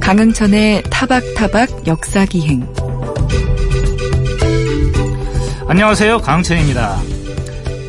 [0.00, 2.66] 강흥천의 타박타박 역사기행
[5.68, 6.18] 안녕하세요.
[6.18, 6.96] 강흥천입니다.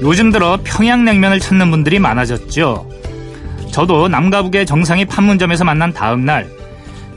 [0.02, 2.90] 요즘 들어 평양냉면을 찾는 분들이 많아졌죠.
[3.72, 6.50] 저도 남과 북의 정상이 판문점에서 만난 다음 날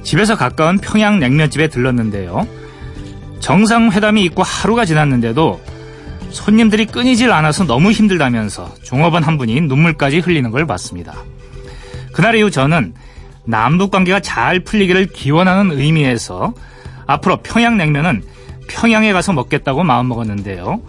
[0.02, 2.46] 집에서 가까운 평양냉면집에 들렀는데요.
[3.40, 5.60] 정상회담이 있고 하루가 지났는데도
[6.30, 11.14] 손님들이 끊이질 않아서 너무 힘들다면서 종업원 한 분이 눈물까지 흘리는 걸 봤습니다.
[12.12, 12.94] 그날 이후 저는
[13.44, 16.54] 남북 관계가 잘 풀리기를 기원하는 의미에서
[17.06, 18.22] 앞으로 평양냉면은
[18.68, 20.80] 평양에 가서 먹겠다고 마음먹었는데요.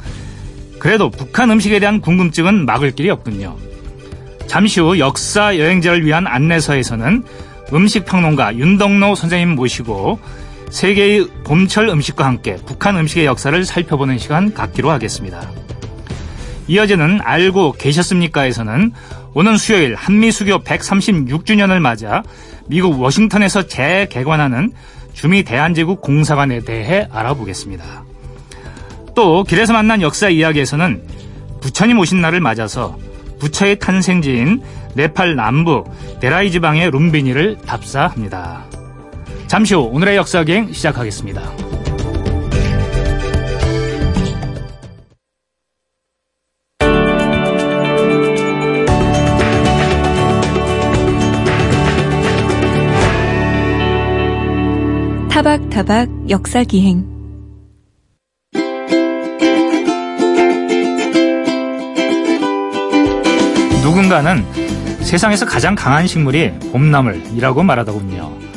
[0.79, 3.57] 그래도 북한 음식에 대한 궁금증은 막을 길이 없군요.
[4.47, 7.23] 잠시 후 역사 여행자를 위한 안내서에서는
[7.73, 10.19] 음식 평론가 윤덕노 선생님 모시고
[10.71, 15.51] 세계의 봄철 음식과 함께 북한 음식의 역사를 살펴보는 시간 갖기로 하겠습니다.
[16.67, 18.93] 이어지는 알고 계셨습니까에서는
[19.33, 22.23] 오는 수요일 한미 수교 136주년을 맞아
[22.67, 24.71] 미국 워싱턴에서 재개관하는
[25.13, 28.05] 주미 대한제국 공사관에 대해 알아보겠습니다.
[29.13, 31.03] 또 길에서 만난 역사 이야기에서는
[31.59, 32.97] 부처님 오신 날을 맞아서
[33.39, 34.61] 부처의 탄생지인
[34.95, 35.83] 네팔 남부
[36.21, 38.70] 데라이 지방의 룸비니를 답사합니다.
[39.51, 41.41] 잠시 후 오늘의 역사기행 시작하겠습니다.
[55.29, 57.05] 타박타박 역사기행
[63.83, 64.45] 누군가는
[65.01, 68.50] 세상에서 가장 강한 식물이 봄나물이라고 말하더군요.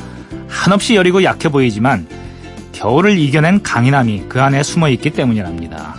[0.65, 2.07] 한없이 여리고 약해 보이지만
[2.73, 5.95] 겨울을 이겨낸 강인함이 그 안에 숨어 있기 때문이랍니다.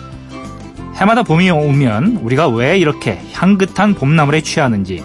[0.95, 5.03] 해마다 봄이 오면 우리가 왜 이렇게 향긋한 봄나물에 취하는지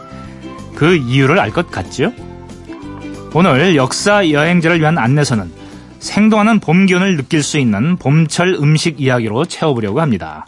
[0.76, 2.14] 그 이유를 알 것 같죠?
[3.34, 5.52] 오늘 역사 여행자를 위한 안내서는
[5.98, 10.46] 생동하는 봄 기운을 느낄 수 있는 봄철 음식 이야기로 채워보려고 합니다.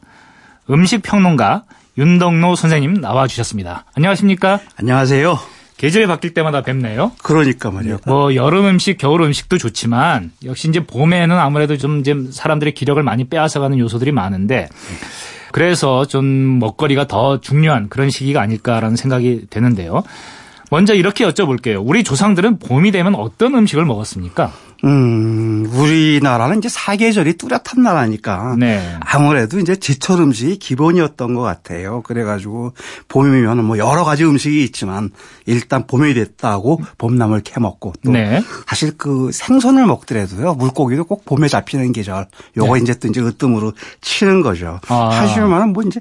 [0.70, 1.64] 음식 평론가
[1.98, 3.84] 윤덕노 선생님 나와주셨습니다.
[3.94, 4.60] 안녕하십니까?
[4.78, 5.51] 안녕하세요.
[5.82, 7.10] 계절이 바뀔 때마다 뵙네요.
[7.24, 7.98] 그러니까 말이요.
[8.06, 13.24] 뭐 여름 음식, 겨울 음식도 좋지만 역시 이제 봄에는 아무래도 좀 이제 사람들의 기력을 많이
[13.24, 14.68] 빼앗아가는 요소들이 많은데
[15.50, 20.04] 그래서 좀 먹거리가 더 중요한 그런 시기가 아닐까라는 생각이 되는데요.
[20.70, 21.82] 먼저 이렇게 여쭤볼게요.
[21.84, 24.52] 우리 조상들은 봄이 되면 어떤 음식을 먹었습니까?
[24.84, 28.96] 음, 우리나라는 이제 사계절이 뚜렷한 나라니까 네.
[29.00, 32.02] 아무래도 이제 제철 음식이 기본이었던 것 같아요.
[32.02, 32.72] 그래가지고
[33.08, 35.10] 봄이면 뭐 여러 가지 음식이 있지만
[35.46, 38.42] 일단 봄이 됐다고 봄나물 캐 먹고 또 네.
[38.66, 42.26] 사실 그 생선을 먹더라도요 물고기도 꼭 봄에 잡히는 계절
[42.56, 44.80] 요거 이제 또 이제 으뜸으로 치는 거죠.
[44.82, 44.94] 네.
[44.94, 45.10] 아.
[45.12, 46.00] 하지만 뭐 이제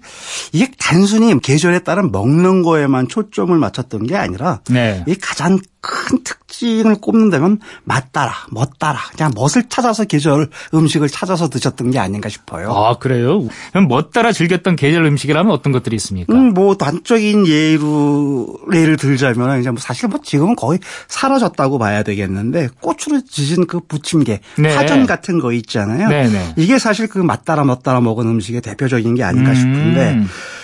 [0.54, 5.04] 이게 단순히 계절에 따른 먹는 거에만 초점을 맞췄던 게 아니라 네.
[5.08, 11.50] 이 가장 큰 특징을 꼽는다면 맛 따라, 멋 따라, 그냥 멋을 찾아서 계절 음식을 찾아서
[11.50, 12.72] 드셨던 게 아닌가 싶어요.
[12.72, 13.48] 아, 그래요?
[13.72, 16.32] 그럼 뭐 따라 즐겼던 계절 음식이라면 어떤 것들이 있습니까?
[16.34, 20.78] 음, 뭐 단적인 예로 예를 들자면 이제 뭐 사실 뭐 지금은 거의
[21.08, 24.76] 사라졌다고 봐야 되겠는데 꽃으로 지진 그 부침개, 네.
[24.76, 26.08] 파전 같은 거 있잖아요.
[26.10, 26.54] 네 네.
[26.58, 29.56] 이게 사실 그 맛 따라 멋 따라 먹은 음식의 대표적인 게 아닌가 음.
[29.56, 30.20] 싶은데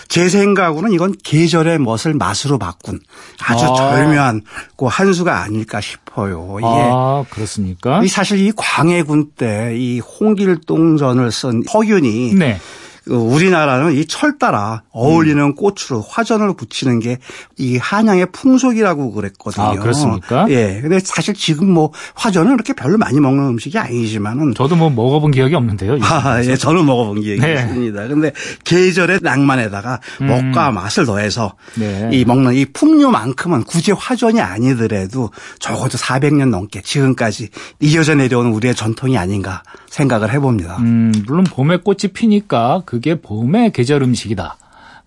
[0.08, 3.00] 제 생각으로는 이건 계절의 멋을 맛으로 바꾼
[3.46, 3.76] 아주 아.
[3.76, 4.42] 절묘한
[4.78, 6.58] 그 한수가 아닐까 싶어요.
[6.60, 8.02] 이게 아, 그렇습니까?
[8.04, 12.60] 이 사실 이 광해군 때 이 홍길동전을 쓴 허균이 네.
[13.08, 15.56] 그 우리나라는 이 철 따라 어울리는 음.
[15.56, 17.18] 꽃으로 화전을 붙이는 게
[17.60, 19.66] 이 한양의 풍속이라고 그랬거든요.
[19.66, 20.46] 아, 그렇습니까?
[20.50, 20.80] 예.
[20.80, 25.56] 근데 사실 지금 뭐 화전은 그렇게 별로 많이 먹는 음식이 아니지만은 저도 뭐 먹어본 기억이
[25.56, 25.98] 없는데요.
[26.02, 27.54] 아, 예, 저는 먹어본 기억이 네.
[27.54, 28.08] 있습니다.
[28.10, 28.32] 근데
[28.64, 31.82] 계절의 낭만에다가 먹과 맛을 더해서 음.
[31.82, 32.10] 네.
[32.14, 39.18] 이 먹는 이 풍류만큼은 굳이 화전이 아니더라도 적어도 400년 넘게 지금까지 이어져 내려오는 우리의 전통이
[39.18, 40.78] 아닌가 생각을 해봅니다.
[40.78, 44.58] 음, 물론 봄에 꽃이 피니까 그게 봄의 계절 음식이다.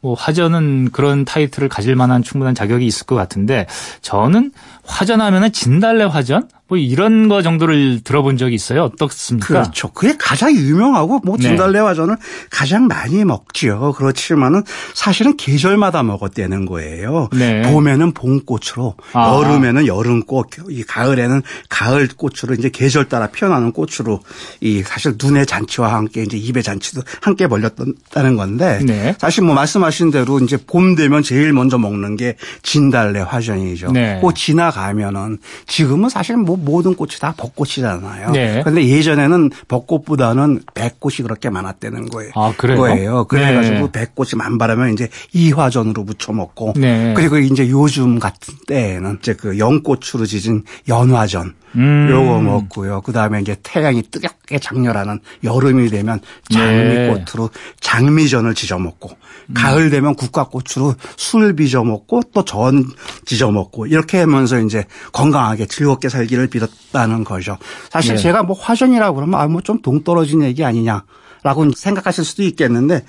[0.01, 3.67] 뭐 화전은 그런 타이틀을 가질 만한 충분한 자격이 있을 것 같은데
[4.01, 4.53] 저는
[4.85, 8.85] 화전하면은 진달래 화전 뭐 이런 거 정도를 들어본 적이 있어요.
[8.85, 9.47] 어떻습니까?
[9.49, 9.91] 그렇죠.
[9.91, 11.49] 그게 가장 유명하고 뭐 네.
[11.49, 12.17] 진달래화전을
[12.49, 13.93] 가장 많이 먹지요.
[13.97, 14.63] 그렇지만은
[14.95, 17.29] 사실은 계절마다 먹었다는 거예요.
[17.33, 17.63] 네.
[17.63, 19.35] 봄에는 봄꽃으로, 아.
[19.35, 24.21] 여름에는 여름꽃, 이 가을에는 가을꽃으로 이제 계절 따라 피어나는 꽃으로
[24.61, 29.17] 이 사실 눈의 잔치와 함께 이제 입의 잔치도 함께 벌렸다는 건데 네.
[29.19, 33.91] 사실 뭐 말씀하신 대로 이제 봄 되면 제일 먼저 먹는 게 진달래 화전이죠.
[33.91, 34.21] 네.
[34.23, 38.31] 그 지나가면은 지금은 사실 뭐 모든 꽃이 다 벚꽃이잖아요.
[38.31, 38.61] 네.
[38.63, 42.33] 그런데 예전에는 벚꽃보다는 백꽃이 그렇게 많았다는 거예요.
[42.35, 42.79] 아, 그래요?
[42.79, 43.25] 거예요.
[43.25, 43.93] 그래가지고 네.
[43.93, 47.15] 백꽃이 만발하면 이제 이화전으로 무쳐 먹고 네.
[47.17, 52.09] 그리고 이제 요즘 같은 때에는 이제 그 연꽃으로 지진 연화전 음.
[52.11, 53.01] 요거 먹고요.
[53.03, 56.21] 그 다음에 이제 태양이 뜨겁게 장렬하는 여름이 되면
[56.51, 56.57] 네.
[56.57, 57.51] 장미꽃으로
[57.81, 59.11] 장미전을 지져 먹고
[59.55, 62.85] 가을 되면 국화꽃으로 술 빚어 먹고 또 전
[63.25, 67.59] 지져 먹고 이렇게 하면서 이제 건강하게 즐겁게 살기를 빌었다는 거죠.
[67.91, 68.23] 사실 네.
[68.23, 71.05] 제가 뭐 화전이라고 그러면 아 뭐 좀 동떨어진 얘기 아니냐.
[71.43, 73.03] 라고 생각하실 수도 있겠는데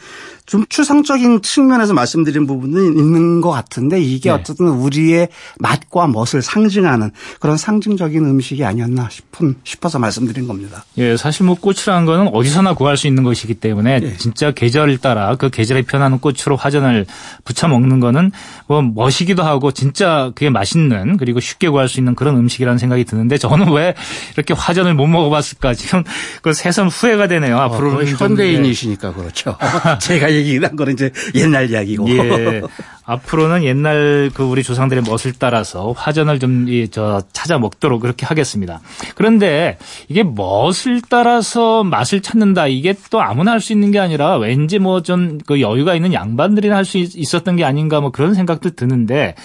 [0.51, 4.36] 좀 추상적인 측면에서 말씀드린 부분은 있는 것 같은데 이게 네.
[4.36, 10.83] 어쨌든 우리의 맛과 멋을 상징하는 그런 상징적인 음식이 아니었나 싶은 싶어서 말씀드린 겁니다.
[10.98, 14.18] 예, 사실 뭐 꽃이라는 거는 어디서나 구할 수 있는 것이기 때문에 예.
[14.18, 17.06] 진짜 계절을 따라 그 계절에 편하는 꽃으로 화전을
[17.45, 18.33] 부쳐 먹는 거는
[18.68, 23.38] 뭐 멋이기도 하고 진짜 그게 맛있는 그리고 쉽게 구할 수 있는 그런 음식이라는 생각이 드는데
[23.38, 23.94] 저는 왜
[24.36, 26.04] 이렇게 화전을 못 먹어봤을까 지금
[26.42, 27.57] 그 새삼 후회가 되네요.
[27.57, 28.12] 앞으로는 좀, 예.
[28.12, 29.56] 현대인이시니까 그렇죠.
[30.01, 32.10] 제가 얘기한 거는 이제 옛날 이야기고.
[32.10, 32.62] 예.
[33.04, 38.80] 앞으로는 옛날 그 우리 조상들의 멋을 따라서 화전을 좀저 찾아 먹도록 그렇게 하겠습니다.
[39.16, 39.78] 그런데
[40.08, 45.02] 이게 멋을 따라서 맛을 찾는다 이게 또 아무나 할 수 있는 게 아니라 왠지 뭐
[45.02, 49.36] 좀 그 여유가 있는 양반들이나 할 수 있었던 게 아닌가 뭐 그런 생각도 드는데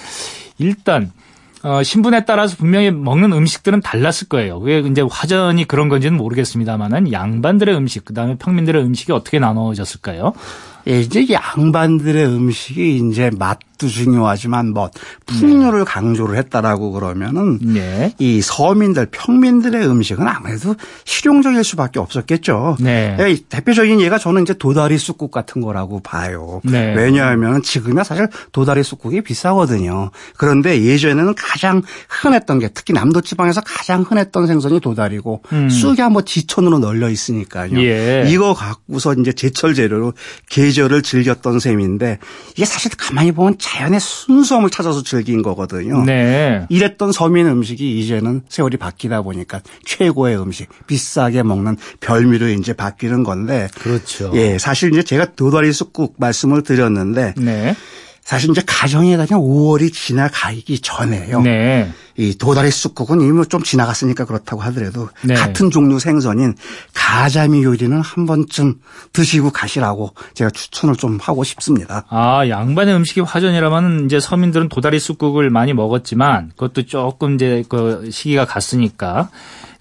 [0.59, 1.11] 일단
[1.63, 4.61] 어, 신분에 따라서 분명히 먹는 음식들은 달랐을 거예요.
[4.61, 10.33] 그게 이제 화전이 그런 건지는 모르겠습니다만은 양반들의 음식, 그 다음에 평민들의 음식이 어떻게 나눠졌을까요?
[10.89, 14.91] 예, 이제 양반들의 음식이 이제 맛도 중요하지만 뭐
[15.27, 18.15] 풍요를 강조를 했다라고 그러면은 네.
[18.19, 22.77] 이 서민들 평민들의 음식은 아무래도 실용적일 수밖에 없었겠죠.
[22.81, 23.17] 네.
[23.19, 26.61] 예, 대표적인 예가 저는 이제 도다리 쑥국 같은 거라고 봐요.
[26.65, 26.95] 네.
[26.95, 30.11] 왜냐하면 지금야 사실 도다리 쑥국이 비싸거든요.
[30.37, 35.69] 그런데 예전에는 가장 흔했던 게 특히 남도 지방에서 가장 흔했던 생선이 도다리고 음.
[35.69, 37.77] 쑥이 한번 지천으로 널려 있으니까요.
[37.83, 38.25] 예.
[38.29, 40.13] 이거 갖고서 이제 제철 재료로
[40.77, 42.19] 계절을 즐겼던 셈인데
[42.53, 46.05] 이게 사실 가만히 보면 자연의 순수함을 찾아서 즐긴 거거든요.
[46.05, 46.67] 네.
[46.69, 53.69] 이랬던 서민 음식이 이제는 세월이 바뀌다 보니까 최고의 음식, 비싸게 먹는 별미로 이제 바뀌는 건데.
[53.81, 54.31] 그렇죠.
[54.35, 57.75] 예, 사실 이제 제가 도다리 쑥국 말씀을 드렸는데 네.
[58.27, 61.43] 사실 이제 가정에 다니면 5월이 지나가기 전에요.
[61.43, 61.89] 네.
[62.17, 65.35] 이 도다리 쑥국은 이미 좀 지나갔으니까 그렇다고 하더라도 네.
[65.35, 66.57] 같은 종류 생선인
[66.93, 68.81] 가자미 요리는 한 번쯤
[69.13, 72.05] 드시고 가시라고 제가 추천을 좀 하고 싶습니다.
[72.09, 78.45] 아, 양반의 음식이 화전이라면 이제 서민들은 도다리 쑥국을 많이 먹었지만 그것도 조금 이제 그 시기가
[78.45, 79.31] 갔으니까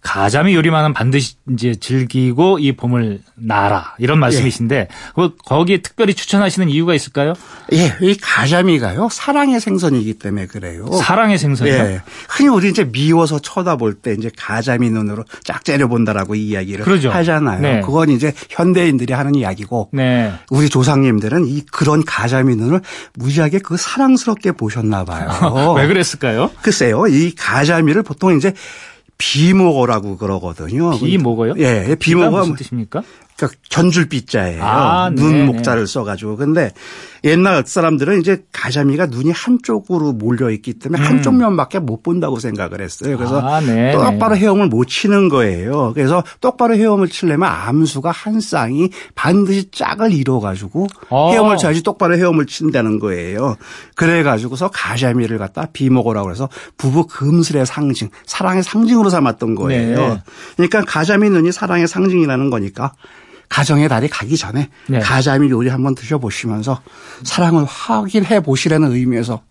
[0.06, 6.94] 가자미 요리만은 반드시 이제 즐기고 이 봄을 나라 이런 말씀이신데 그 거기에 특별히 추천하시는 이유가
[6.94, 7.34] 있을까요?
[7.74, 10.86] 예, 이 가자미가요 사랑의 생선이기 때문에 그래요.
[10.92, 11.74] 사랑의 생선이요.
[11.74, 12.02] 예.
[12.30, 17.10] 흔히 우리 이제 미워서 쳐다볼 때 이제 가자미 눈으로 쫙 째려본다라고 이야기를 그러죠.
[17.10, 17.62] 하잖아요.
[17.62, 17.82] 네.
[17.82, 20.32] 그건 이제 현대인들이 하는 이야기고 네.
[20.52, 22.82] 우리 조상님들은 이 그런 가자미 눈을
[23.16, 25.74] 무지하게 그 사랑스럽게 보셨나 봐요.
[25.76, 26.52] 왜 그랬을까요?
[26.62, 28.54] 글쎄요, 이 가자미를 보통 이제
[29.18, 30.98] 비모거라고 그러거든요.
[30.98, 31.54] 비모거요?
[31.58, 33.04] 예, 비가 비모거가 무슨 뜻입니까?
[33.38, 34.64] 그러니까 견줄비자예요.
[34.64, 35.46] 아, 눈 네네.
[35.46, 36.38] 목자를 써가지고.
[36.38, 36.72] 근데
[37.26, 43.18] 옛날 사람들은 이제 가자미가 눈이 한쪽으로 몰려 있기 때문에 한쪽 면밖에 못 본다고 생각을 했어요.
[43.18, 43.46] 그래서 음.
[43.46, 45.92] 아, 네, 똑바로 헤엄을 못 치는 거예요.
[45.94, 51.32] 그래서 똑바로 헤엄을 치려면 암수가 한 쌍이 반드시 짝을 이뤄가지고 어.
[51.32, 53.58] 헤엄을 쳐야지 똑바로 헤엄을 친다는 거예요.
[53.96, 59.98] 그래가지고서 가자미를 갖다 비먹으라고 해서 부부 금슬의 상징, 사랑의 상징으로 삼았던 거예요.
[59.98, 60.22] 네.
[60.56, 62.94] 그러니까 가자미 눈이 사랑의 상징이라는 거니까
[63.56, 65.00] 가정의 달이 가기 전에 네.
[65.00, 66.82] 가자미 요리 한번 드셔보시면서
[67.24, 69.44] 사랑을 확인해 보시라는 의미에서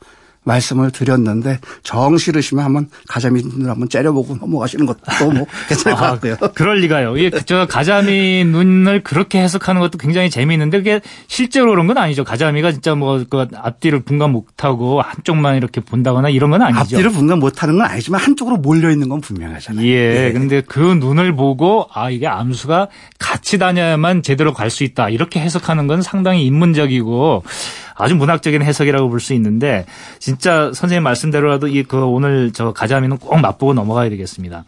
[0.44, 5.00] 말씀을 드렸는데 정 싫으시면 한번 가자미 눈을 한번 째려보고 넘어가시는 것도
[5.32, 6.36] 뭐 괜찮을 것 아, 같고요.
[6.54, 7.16] 그럴 리가요.
[7.16, 12.24] 이게 저 가자미 눈을 그렇게 해석하는 것도 굉장히 재미있는데 그게 실제로 그런 건 아니죠.
[12.24, 16.80] 가자미가 진짜 뭐 그 앞뒤를 분간 못하고 한쪽만 이렇게 본다거나 이런 건 아니죠.
[16.80, 19.86] 앞뒤를 분간 못하는 건 아니지만 한쪽으로 몰려 있는 건 분명하잖아요.
[19.86, 20.30] 예.
[20.32, 25.08] 근데 그 눈을 보고 아 이게 암수가 같이 다녀야만 제대로 갈 수 있다.
[25.08, 27.44] 이렇게 해석하는 건 상당히 인문적이고
[27.94, 29.86] 아주 문학적인 해석이라고 볼 수 있는데
[30.18, 34.64] 진짜 선생님 말씀대로라도 이 그 오늘 저 가자미는 꼭 맛보고 넘어가야 되겠습니다.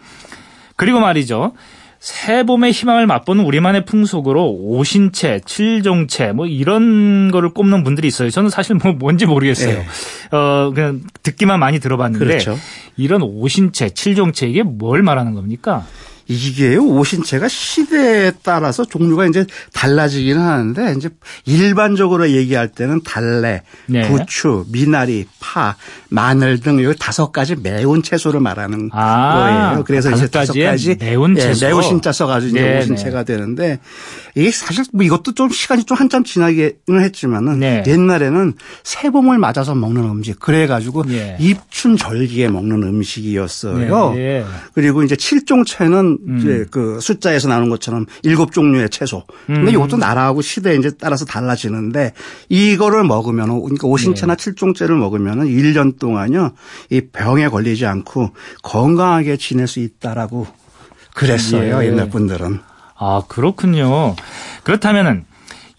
[0.77, 1.53] 그리고 말이죠.
[1.99, 8.31] 새봄의 희망을 맛보는 우리만의 풍속으로 오신채, 칠종채 뭐 이런 거를 꼽는 분들이 있어요.
[8.31, 9.79] 저는 사실 뭐 뭔지 모르겠어요.
[9.79, 10.37] 예.
[10.37, 12.57] 어 그냥 듣기만 많이 들어봤는데 그렇죠.
[12.97, 15.85] 이런 오신채, 칠종채 이게 뭘 말하는 겁니까?
[16.29, 21.09] 이게요 오신채가 시대에 따라서 종류가 이제 달라지기는 하는데 이제
[21.45, 24.09] 일반적으로 얘기할 때는 달래, 네.
[24.09, 25.77] 부추, 미나리, 파,
[26.09, 29.35] 마늘 등 요 다섯 가지 매운 채소를 말하는 아,
[29.73, 29.85] 거예요.
[29.85, 31.67] 그래서 다섯 이제 다섯 가지 매운 예, 채소.
[31.67, 33.79] 매운 신자 써가지고 이제 네, 오신채가 되는데
[34.37, 37.83] 이게 사실 뭐 이것도 좀 시간이 좀 한참 지나기는 했지만은 네.
[37.87, 38.53] 옛날에는
[38.85, 41.39] 새봄을 맞아서 먹는 음식 그래가지고 예.
[41.41, 44.13] 입춘 절기에 먹는 음식이었어요.
[44.13, 44.45] 네, 예.
[44.75, 46.39] 그리고 이제 칠종채는 음.
[46.39, 49.25] 이제 그 숫자에서 나오는 것처럼 일곱 종류의 채소.
[49.47, 49.75] 근데 음.
[49.75, 52.13] 이것도 나라하고 시대에 이제 따라서 달라지는데
[52.51, 54.45] 이거를 먹으면은 그러니까 오신채나 네.
[54.45, 56.53] 칠종채를 먹으면은 1년 동안요
[56.91, 60.47] 이 병에 걸리지 않고 건강하게 지낼 수 있다라고
[61.15, 61.87] 그랬어요 예.
[61.87, 62.76] 옛날 분들은.
[62.99, 64.17] 아, 그렇군요.
[64.63, 65.27] 그렇다면은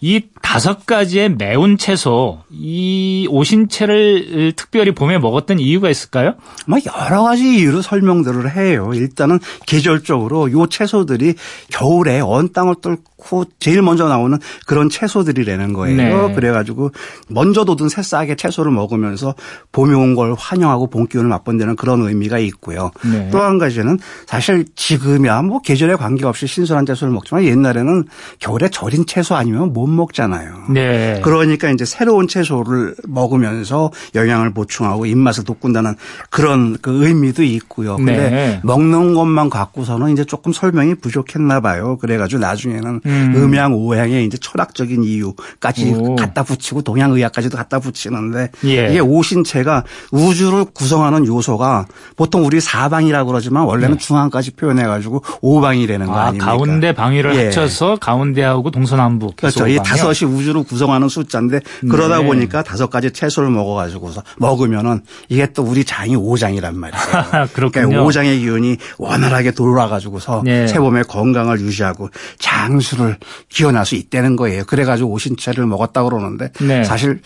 [0.00, 6.34] 이 다섯 가지의 매운 채소, 이 오신채를 특별히 봄에 먹었던 이유가 있을까요?
[6.66, 8.90] 뭐 여러 가지 이유로 설명들을 해요.
[8.94, 11.34] 일단은 계절적으로 요 채소들이
[11.70, 16.28] 겨울에 언 땅을 뚫고 제일 먼저 나오는 그런 채소들이라는 거예요.
[16.28, 16.34] 네.
[16.34, 16.90] 그래가지고
[17.28, 19.34] 먼저 돋은 새싹의 채소를 먹으면서
[19.72, 22.90] 봄이 온 걸 환영하고 봄 기운을 맛본다는 그런 의미가 있고요.
[23.04, 23.28] 네.
[23.30, 28.04] 또한 가지는 사실 지금이야 뭐 계절에 관계없이 신선한 채소를 먹지만 옛날에는
[28.38, 30.27] 겨울에 절인 채소 아니면 못 먹잖아요.
[30.70, 31.20] 네.
[31.22, 35.94] 그러니까 이제 새로운 채소를 먹으면서 영양을 보충하고 입맛을 돋군다는
[36.30, 37.96] 그런 그 의미도 있고요.
[37.96, 38.60] 근데 네.
[38.62, 41.96] 먹는 것만 갖고서는 이제 조금 설명이 부족했나 봐요.
[41.98, 43.32] 그래가지고 나중에는 음.
[43.36, 46.16] 음양 오양의 이제 철학적인 이유까지 오.
[46.16, 48.88] 갖다 붙이고 동양의학까지도 갖다 붙이는데 예.
[48.90, 56.18] 이게 오신체가 우주를 구성하는 요소가 보통 우리 사방이라고 그러지만 원래는 중앙까지 표현해가지고 오방이라는 거 네.
[56.18, 56.46] 아, 아닙니까?
[56.46, 57.44] 가운데 방위를 예.
[57.44, 59.36] 합쳐서 가운데하고 동서남북.
[59.36, 59.66] 그렇죠.
[59.66, 59.84] 이방
[60.18, 62.26] 다섯이 우주를 구성하는 숫자인데 그러다 네.
[62.26, 67.02] 보니까 다섯 가지 채소를 먹어가지고서 먹으면은 이게 또 우리 장이 오장이란 말이에요.
[67.52, 67.86] 그렇군요.
[67.86, 70.66] 그러니까 오장의 기운이 원활하게 돌아가지고서 네.
[70.66, 73.16] 새봄에 건강을 유지하고 장수를
[73.48, 74.64] 기원할 수 있다는 거예요.
[74.64, 76.84] 그래가지고 오신채를 먹었다 고 그러는데 네.
[76.84, 77.20] 사실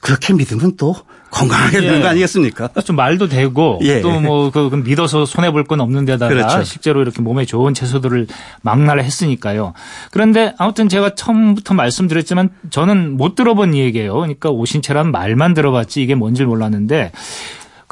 [0.00, 0.94] 그렇게 믿으면 또
[1.30, 2.02] 건강하게 되는 예.
[2.02, 2.68] 거 아니겠습니까?
[2.84, 4.00] 좀 말도 되고 예.
[4.02, 6.62] 또뭐그 믿어서 손해 볼 건 없는 데다가 그렇죠.
[6.64, 8.26] 실제로 이렇게 몸에 좋은 채소들을
[8.62, 9.72] 망라를 했으니까요.
[10.10, 14.14] 그런데 아무튼 제가 처음부터 말씀드렸지만 저는 못 들어본 얘기예요.
[14.14, 17.12] 그러니까 오신채란 말만 들어봤지 이게 뭔지 몰랐는데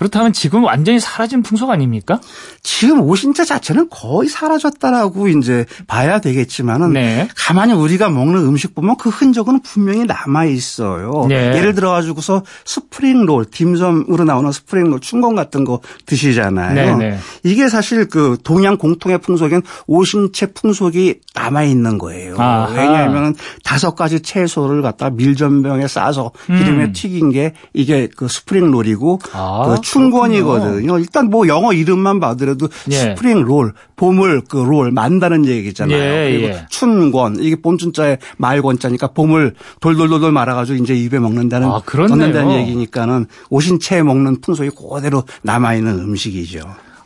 [0.00, 2.20] 그렇다면 지금 완전히 사라진 풍속 아닙니까?
[2.62, 7.28] 지금 오신채 자체는 거의 사라졌다라고 이제 봐야 되겠지만은 네.
[7.36, 11.26] 가만히 우리가 먹는 음식 보면 그 흔적은 분명히 남아 있어요.
[11.28, 11.54] 네.
[11.54, 16.96] 예를 들어 가지고서 spring roll, 딤섬으로 나오는 spring roll, 춘권 같은 거 드시잖아요.
[16.96, 17.18] 네, 네.
[17.42, 22.36] 이게 사실 그 동양 공통의 풍속엔 오신채 풍속이 남아 있는 거예요.
[22.38, 22.72] 아하.
[22.72, 26.92] 왜냐하면 다섯 가지 채소를 갖다 밀전병에 싸서 기름에 음.
[26.94, 30.98] 튀긴 게 이게 그 spring roll이고 아, 그 춘권이거든요.
[30.98, 32.94] 일단 뭐 영어 이름만 봐더라도 예.
[32.94, 35.98] spring roll, 봄을 그롤 만다는 얘기잖아요.
[35.98, 36.66] 예, 그리고 예.
[36.68, 41.82] 춘권 이게 봄춘자에 말권자니까 봄을 돌돌돌돌 말아가지고 이제 입에 먹는다는 아.
[42.08, 46.60] 넣는다는 얘기니까는 오신채 먹는 풍속이 그대로 남아 있는 음식이죠.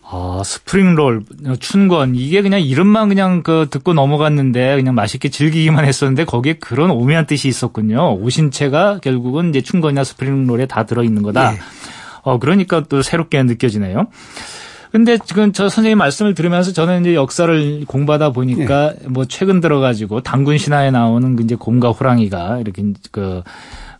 [0.07, 1.25] 아, 스프링롤,
[1.59, 7.27] 춘권 이게 그냥 이름만 그냥 그 듣고 넘어갔는데 그냥 맛있게 즐기기만 했었는데 거기에 그런 오묘한
[7.27, 8.15] 뜻이 있었군요.
[8.21, 11.53] 오신채가 결국은 이제 춘권이나 스프링롤에 다 들어 있는 거다.
[11.53, 11.59] 네.
[12.25, 14.09] 어, 그러니까 또 새롭게 느껴지네요.
[14.91, 20.57] 근데 지금 저 선생님 말씀을 들으면서 저는 이제 역사를 공부하다 보니까 뭐 최근 들어가지고 당군
[20.57, 23.43] 신화에 나오는 그 이제 곰과 호랑이가 이렇게 그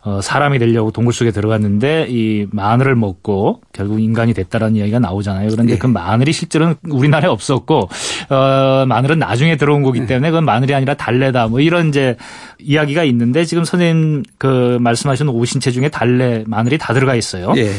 [0.05, 5.49] 어, 사람이 되려고 동굴 속에 들어갔는데 이 마늘을 먹고 결국 인간이 됐다라는 이야기가 나오잖아요.
[5.49, 5.79] 그런데 네.
[5.79, 7.89] 그 마늘이 실제로는 우리나라에 없었고
[8.29, 10.05] 어, 마늘은 나중에 들어온 거기 네.
[10.05, 12.17] 때문에 그건 마늘이 아니라 달래다 뭐 이런 이제
[12.59, 17.51] 이야기가 있는데 지금 선생님 그 말씀하신 오신채 중에 달래 마늘이 다 들어가 있어요.
[17.57, 17.71] 예.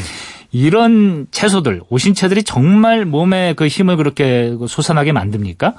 [0.51, 5.73] 이런 채소들, 오신채들이 정말 몸에 그 힘을 그렇게 솟아나게 만듭니까?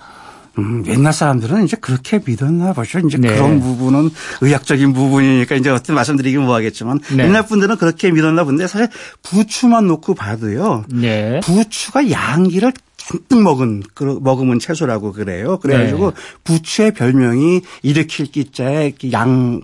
[0.58, 2.98] 음, 옛날 사람들은 이제 그렇게 믿었나 보죠.
[2.98, 3.28] 이제 네.
[3.28, 4.10] 그런 부분은
[4.40, 7.24] 의학적인 부분이니까 이제 어떻게 말씀드리긴 뭐하겠지만 네.
[7.24, 8.88] 옛날 분들은 그렇게 믿었나 본데 사실
[9.22, 10.84] 부추만 놓고 봐도요.
[10.88, 11.40] 네.
[11.44, 15.58] 부추가 양기를 잔뜩 먹은 그 먹으면 채소라고 그래요.
[15.60, 16.16] 그래가지고 네.
[16.44, 19.60] 부추의 별명이 일으킬 기자에 양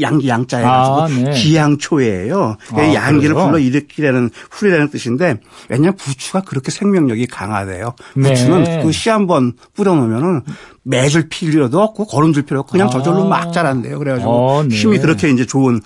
[0.00, 1.30] 양기 양자 해가지고 아, 네.
[1.32, 2.56] 기양초예요.
[2.72, 3.34] 아, 양기를?
[3.34, 7.94] 불러 일으키라는 풀이라는 뜻인데 왜냐하면 부추가 그렇게 생명력이 강하대요.
[8.16, 8.28] 네.
[8.30, 10.42] 부추는 그씨 한 번 뿌려놓으면은
[10.82, 12.90] 매줄 필요도 없고 거름줄 필요 없고 그냥 아.
[12.90, 13.98] 저절로 막 자란대요.
[13.98, 14.74] 그래가지고 어, 네.
[14.74, 15.80] 힘이 그렇게 이제 좋은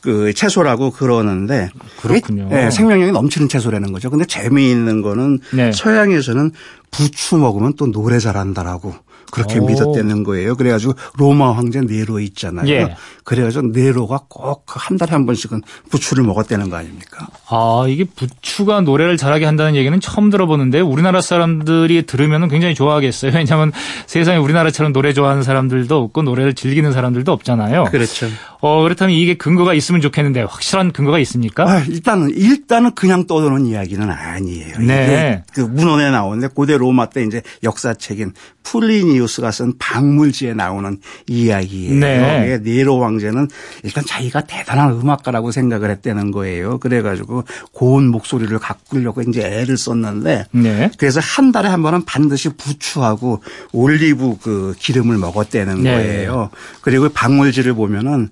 [0.00, 2.48] 그 채소라고 그러는데 그렇군요.
[2.52, 4.08] 예, 생명력이 넘치는 채소라는 거죠.
[4.10, 5.72] 근데 재미있는 거는 네.
[5.72, 6.52] 서양에서는
[6.92, 8.94] 부추 먹으면 또 노래 잘한다라고
[9.30, 9.66] 그렇게 오.
[9.66, 10.54] 믿었다는 거예요.
[10.56, 12.68] 그래가지고 로마 황제 네로 있잖아요.
[12.68, 12.94] 예.
[13.24, 17.26] 그래가지고 네로가 꼭 한 달에 한 번씩은 부추를 먹었다는 거 아닙니까?
[17.48, 23.32] 아, 이게 부추가 노래를 잘하게 한다는 얘기는 처음 들어보는데 우리나라 사람들이 들으면 굉장히 좋아하겠어요.
[23.36, 23.72] 왜냐하면
[24.06, 27.84] 세상에 우리나라처럼 노래 좋아하는 사람들도 없고 노래를 즐기는 사람들도 없잖아요.
[27.84, 28.28] 그렇죠.
[28.60, 31.64] 어, 그렇다면 이게 근거가 있으면 좋겠는데 확실한 근거가 있습니까?
[31.70, 34.78] 아, 일단은 일단은 그냥 떠도는 이야기는 아니에요.
[34.78, 35.04] 네.
[35.04, 38.32] 이게 그 문헌에 나오는데 고대 로마 때 이제 역사책인
[38.70, 41.94] 플리니우스가 쓴 박물지에 나오는 이야기예요.
[41.94, 42.50] 네.
[42.50, 43.48] 예, 네로 왕제는
[43.82, 46.78] 일단 자기가 대단한 음악가라고 생각을 했다는 거예요.
[46.78, 50.90] 그래가지고 고운 목소리를 가꾸려고 이제 애를 썼는데 네.
[50.98, 55.94] 그래서 한 달에 한 번은 반드시 부추하고 올리브 그 기름을 먹었다는 네.
[55.94, 56.50] 거예요.
[56.82, 58.28] 그리고 박물지를 보면은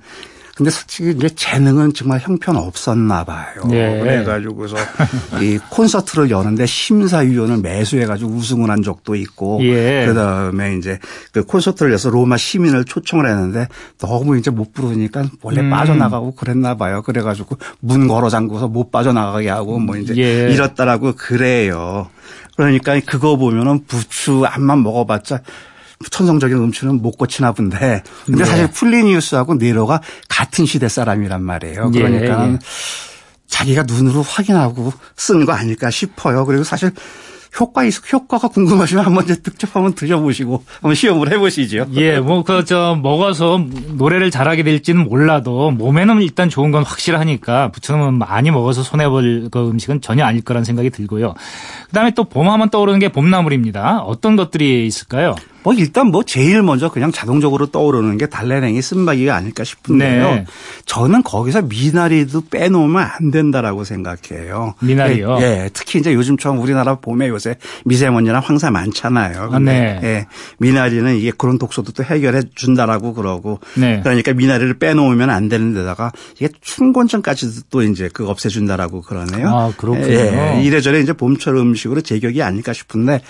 [0.57, 3.67] 근데 솔직히 이제 재능은 정말 형편 없었나 봐요.
[3.69, 4.01] 네.
[4.01, 4.77] 그래가지고서
[5.43, 10.07] 이 콘서트를 여는데 심사위원을 매수해가지고 우승을 한 적도 있고, 예.
[10.07, 10.99] 그다음에 이제
[11.33, 15.69] 그 콘서트를 해서 로마 시민을 초청을 했는데 너무 이제 못 부르니까 원래 음.
[15.69, 17.03] 빠져나가고 그랬나 봐요.
[17.03, 20.51] 그래가지고 문 걸어 잠궈서 못 빠져나가게 하고 뭐 이제 예.
[20.51, 22.09] 이렇다라고 그래요.
[22.57, 25.43] 그러니까 그거 보면은 부추 암만 먹어봤자
[26.11, 28.03] 천성적인 음추는 못 고치나 본데.
[28.26, 28.50] 근데 네.
[28.50, 31.91] 사실 플리니우스하고 네로가 같은 시대 사람이란 말이에요.
[31.95, 32.59] 예, 그러니까 예.
[33.49, 36.45] 자기가 눈으로 확인하고 쓴 거 아닐까 싶어요.
[36.45, 36.91] 그리고 사실
[37.59, 41.87] 효과 있, 효과가 궁금하시면 한번 이제 직접 한번 드셔보시고 한번 시험을 해보시죠.
[41.95, 48.15] 예, 뭐, 그, 저, 먹어서 노래를 잘하게 될지는 몰라도 몸에는 일단 좋은 건 확실하니까 부처는
[48.19, 51.33] 많이 먹어서 손해 볼 그 음식은 전혀 아닐 거란 생각이 들고요.
[51.87, 54.00] 그 다음에 또 봄하면 떠오르는 게 봄나물입니다.
[54.00, 55.35] 어떤 것들이 있을까요?
[55.67, 60.35] 뭐 일단 뭐 제일 먼저 그냥 자동적으로 떠오르는 게 달래냉이 쓴바기가 아닐까 싶은데요.
[60.37, 60.47] 네.
[60.85, 64.75] 저는 거기서 미나리도 빼놓으면 안 된다라고 생각해요.
[64.81, 65.39] 미나리요?
[65.41, 69.51] 예, 예, 특히 이제 요즘처럼 우리나라 봄에 요새 미세먼지나 황사 많잖아요.
[69.51, 70.01] 근데 네.
[70.05, 70.27] 예,
[70.59, 73.99] 미나리는 이게 그런 독소도 또 해결해 준다라고 그러고 네.
[74.05, 79.49] 그러니까 미나리를 빼놓으면 안 되는 데다가 이게 춘곤증까지도 또 이제 그 없애준다라고 그러네요.
[79.49, 80.07] 아, 그렇군요.
[80.07, 83.21] 예, 이래저래 이제 봄철 음식으로 제격이 아닐까 싶은데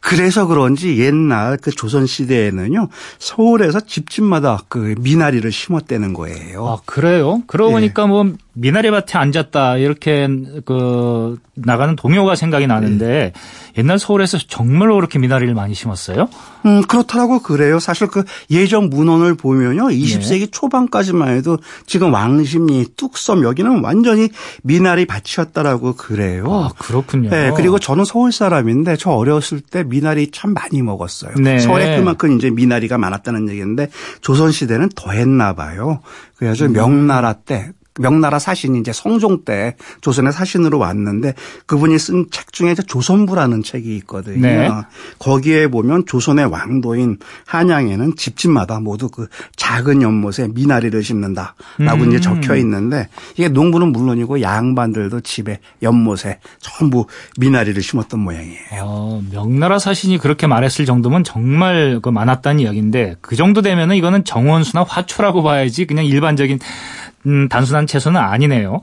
[0.00, 6.68] 그래서 그런지 옛날 그 조선 시대에는요 서울에서 집집마다 그 미나리를 심었다는 거예요.
[6.68, 7.42] 아, 그래요?
[7.48, 7.74] 그러고 예.
[7.74, 10.28] 보니까 뭐 미나리 밭에 앉았다 이렇게
[10.66, 13.32] 그 나가는 동요가 생각이 나는데
[13.78, 16.28] 옛날 서울에서 정말로 그렇게 미나리를 많이 심었어요?
[16.66, 17.78] 음, 그렇더라고 그래요.
[17.78, 19.84] 사실 그 예전 문헌을 보면요.
[19.84, 24.28] 20세기 초반까지만 해도 지금 왕십리, 뚝섬 여기는 완전히
[24.62, 26.44] 미나리 밭이었다라고 그래요.
[26.48, 27.30] 아, 그렇군요.
[27.30, 31.34] 네, 그리고 저는 서울 사람인데 저 어렸을 때 미나리 참 많이 먹었어요.
[31.36, 31.58] 네.
[31.58, 33.88] 서울에 그만큼 이제 미나리가 많았다는 얘기인데
[34.20, 36.00] 조선 시대는 더했나 봐요.
[36.36, 36.72] 그래가지고 음.
[36.74, 41.34] 명나라 때 명나라 사신이 이제 성종 때 조선의 사신으로 왔는데
[41.66, 44.40] 그분이 쓴 책 중에 이제 조선부라는 책이 있거든요.
[44.40, 44.70] 네.
[45.18, 52.08] 거기에 보면 조선의 왕도인 한양에는 집집마다 모두 그 작은 연못에 미나리를 심는다라고 음.
[52.08, 57.06] 이제 적혀 있는데 이게 농부는 물론이고 양반들도 집에 연못에 전부
[57.38, 58.58] 미나리를 심었던 모양이에요.
[58.82, 64.84] 어, 명나라 사신이 그렇게 말했을 정도면 정말 그 많았다는 이야기인데 그 정도 되면은 이거는 정원수나
[64.84, 66.58] 화초라고 봐야지 그냥 일반적인
[67.26, 68.80] 음, 단순한 채소는 아니네요.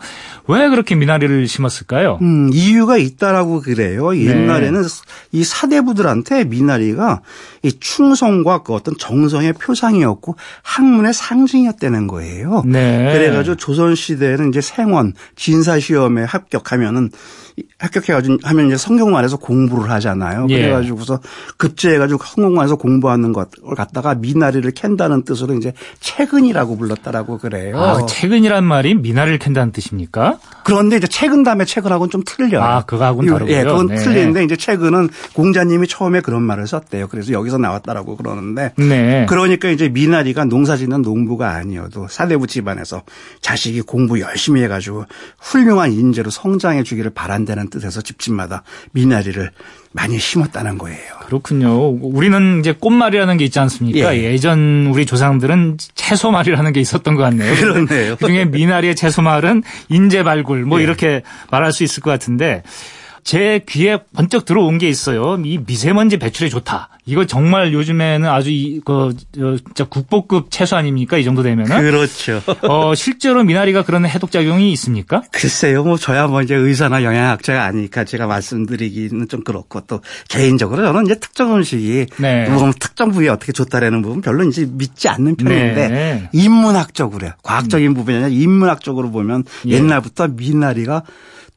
[0.47, 2.19] 왜 그렇게 미나리를 심었을까요?
[2.21, 4.15] 음, 이유가 있다라고 그래요.
[4.17, 4.83] 옛날에는
[5.31, 7.21] 이 사대부들한테 미나리가
[7.63, 12.63] 이 충성과 그 어떤 정성의 표상이었고 학문의 상징이었다는 거예요.
[12.65, 13.11] 네.
[13.13, 17.09] 그래가지고 조선 시대에는 이제 생원 진사 시험에 합격하면은
[17.77, 20.47] 합격해가지고 하면 이제 성경관에서 공부를 하잖아요.
[20.49, 20.61] 예.
[20.61, 21.19] 그래가지고서
[21.57, 27.79] 급제해가지고 성경관에서 공부하는 것을 갖다가 미나리를 캔다는 뜻으로 이제 채근이라고 불렀다라고 그래요.
[27.79, 30.39] 아, 채근이란 말이 미나리를 캔다는 뜻입니까?
[30.63, 32.61] 그런데 이제 채근 다음에 채근하고는 좀 틀려요.
[32.63, 33.55] 아, 그거하고는 다르고요.
[33.55, 33.95] 예, 그건 네.
[33.95, 37.07] 틀리는데 이제 채근은 공자님이 처음에 그런 말을 썼대요.
[37.07, 39.25] 그래서 여기 서 나왔다라고 그러는데 네.
[39.27, 43.03] 그러니까 이제 미나리가 농사짓는 농부가 아니어도 사대부 집안에서
[43.41, 45.05] 자식이 공부 열심히 해가지고
[45.39, 49.51] 훌륭한 인재로 성장해 주기를 바란다는 뜻에서 집집마다 미나리를
[49.91, 50.99] 많이 심었다는 거예요.
[51.25, 51.89] 그렇군요.
[51.89, 54.15] 우리는 이제 꽃말이라는 게 있지 않습니까?
[54.15, 54.37] 예.
[54.37, 57.55] 전 우리 조상들은 채소말이라는 게 있었던 것 같네요.
[57.55, 58.15] 그렇네요.
[58.15, 60.83] 그중에 미나리의 채소말은 인재 발굴 뭐 예.
[60.83, 62.63] 이렇게 말할 수 있을 것 같은데
[63.29, 65.39] 제 귀에 번쩍 들어온 게 있어요.
[65.45, 66.89] 이 미세먼지 배출에 좋다.
[67.05, 71.15] 이거 정말 요즘에는 아주 이, 그, 저, 진짜 국보급 채소 아닙니까?
[71.19, 71.79] 이 정도 되면은.
[71.79, 72.41] 그렇죠.
[72.63, 75.21] 어, 실제로 미나리가 그런 해독작용이 있습니까?
[75.31, 81.05] 글쎄요, 뭐 저야 뭐 이제 의사나 영양학자가 아니니까 제가 말씀드리기는 좀 그렇고 또 개인적으로 저는
[81.05, 82.49] 이제 특정 음식이 네.
[82.49, 86.29] 뭐 특정 부위에 어떻게 좋다라는 부분 별로 이제 믿지 않는 편인데 네.
[86.33, 87.33] 인문학적으로요.
[87.43, 89.73] 과학적인 부분이 아니라 인문학적으로 보면 예.
[89.73, 91.03] 옛날부터 미나리가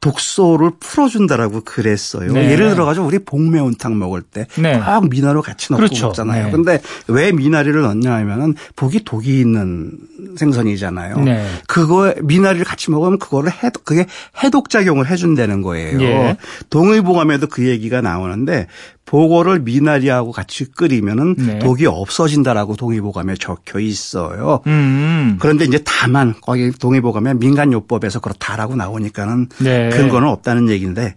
[0.03, 2.33] 독소를 풀어준다라고 그랬어요.
[2.33, 2.51] 네.
[2.51, 4.77] 예를 들어가지고 우리 복매운탕 먹을 때 네.
[4.79, 6.07] 꼭 미나리 같이 넣고 그렇죠.
[6.07, 6.45] 먹잖아요.
[6.47, 6.51] 네.
[6.51, 9.91] 근데 왜 미나리를 넣냐 하면은 복이 독이 있는
[10.37, 11.19] 생선이잖아요.
[11.19, 11.47] 네.
[11.67, 14.05] 그거 미나리를 같이 먹으면 그거를 해 그게
[14.43, 16.01] 해독 작용을 해준다는 거예요.
[16.01, 16.37] 예.
[16.69, 18.67] 동의보감에도 그 얘기가 나오는데
[19.05, 21.59] 보고를 미나리하고 같이 끓이면은 네.
[21.59, 24.61] 독이 없어진다라고 동의보감에 적혀 있어요.
[24.67, 25.37] 음.
[25.39, 29.89] 그런데 이제 다만 거기 동의보감에 민간요법에서 그렇다라고 나오니까는 네.
[29.89, 31.15] 근거는 없다는 얘기인데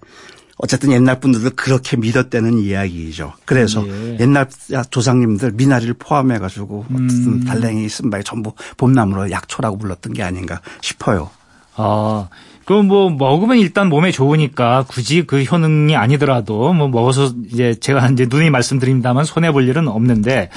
[0.59, 3.35] 어쨌든 옛날 분들도 그렇게 믿었다는 이야기죠.
[3.44, 4.16] 그래서 예.
[4.20, 4.49] 옛날
[4.90, 7.07] 조상님들 미나리를 포함해 가지고 음.
[7.07, 11.31] 어쨌든 달랭이 쓴바에 전부 봄나무로 약초라고 불렀던 게 아닌가 싶어요.
[11.77, 12.29] 아,
[12.66, 18.26] 그럼 뭐 먹으면 일단 몸에 좋으니까 굳이 그 효능이 아니더라도 뭐 먹어서 이제 제가 이제
[18.29, 20.50] 누누이 말씀드립니다만 손해 볼 일은 없는데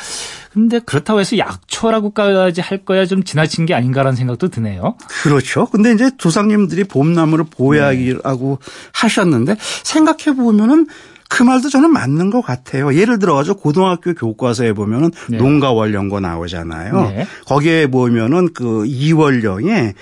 [0.52, 4.96] 근데 그렇다고 해서 약초라고까지 할 거야 좀 지나친 게 아닌가라는 생각도 드네요.
[5.22, 5.68] 그렇죠.
[5.68, 8.58] 근데 이제 조상님들이 봄나무를 보약이라고
[8.92, 10.88] 하셨는데 생각해 보면은
[11.30, 12.96] 그 말도 저는 맞는 것 같아요.
[12.96, 15.38] 예를 들어가지고 고등학교 교과서에 보면은 네.
[15.38, 17.12] 농가월 연고 나오잖아요.
[17.12, 17.28] 네.
[17.46, 19.94] 거기에 보면은 그 이월령에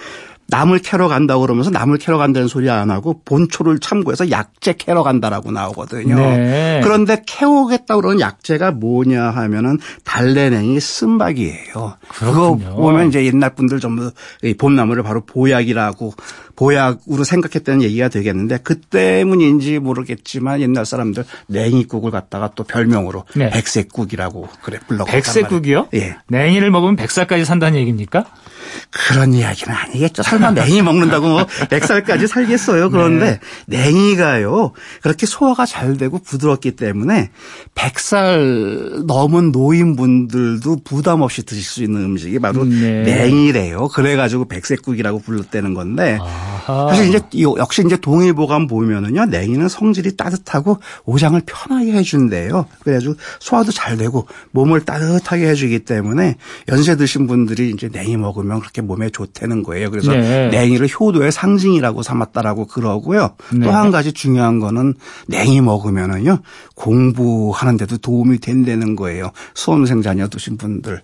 [0.50, 5.52] 나물 캐러 간다고 그러면서 나물 캐러 간다는 소리 안 하고 본초를 참고해서 약재 캐러 간다라고
[5.52, 6.16] 나오거든요.
[6.16, 6.82] 네.
[6.84, 11.98] 그런데 캐오겠다고 그러는 약재가 뭐냐 하면은 달래냉이 씀바귀예요.
[12.08, 12.76] 그거 그렇군요.
[12.76, 14.12] 보면 이제 옛날 분들 전부
[14.44, 16.14] 이 봄나물을 바로 보약이라고
[16.56, 23.50] 보약으로 생각했다는 얘기가 되겠는데 그 때문인지 모르겠지만 옛날 사람들 냉이국을 갖다가 또 별명으로 네.
[23.50, 25.88] 백세국이라고 그래 불렀단 백세국이요?
[25.92, 26.06] 말이에요.
[26.08, 26.18] 예.
[26.30, 28.26] 냉이를 먹으면 백살까지 산다는 얘기입니까?
[28.92, 30.24] 그런 이야기는 아니겠죠.
[30.24, 32.90] 설마 냉이 먹는다고 뭐 100살까지 살겠어요.
[32.90, 34.72] 그런데 냉이가요.
[35.02, 37.32] 그렇게 소화가 잘 되고 부드럽기 때문에
[37.76, 43.04] 100살 넘은 노인분들도 부담 없이 드실 수 있는 음식이 바로 네.
[43.04, 43.88] 냉이래요.
[43.90, 46.90] 그래가지고 백색국이라고 불렀다는 건데 아하.
[46.90, 52.66] 사실 이제 이- 역시 이제 동의보감 보면은요 냉이는 성질이 따뜻하고 오장을 편하게 해준대요.
[52.84, 56.36] 그래가지고 소화도 잘 되고 몸을 따뜻하게 해주기 때문에
[56.70, 59.90] 연세 드신 분들이 이제 냉이 먹으면 그렇게 몸에 좋다는 거예요.
[59.90, 60.50] 그래서 네.
[60.50, 63.36] 냉이를 효도의 상징이라고 삼았다라고 그러고요.
[63.54, 63.62] 네.
[63.62, 64.94] 또한 가지 중요한 거는
[65.28, 66.40] 냉이 먹으면은요
[66.76, 69.32] 공부하는데도 도움이 된다는 거예요.
[69.54, 71.02] 수험생 자녀 두신 분들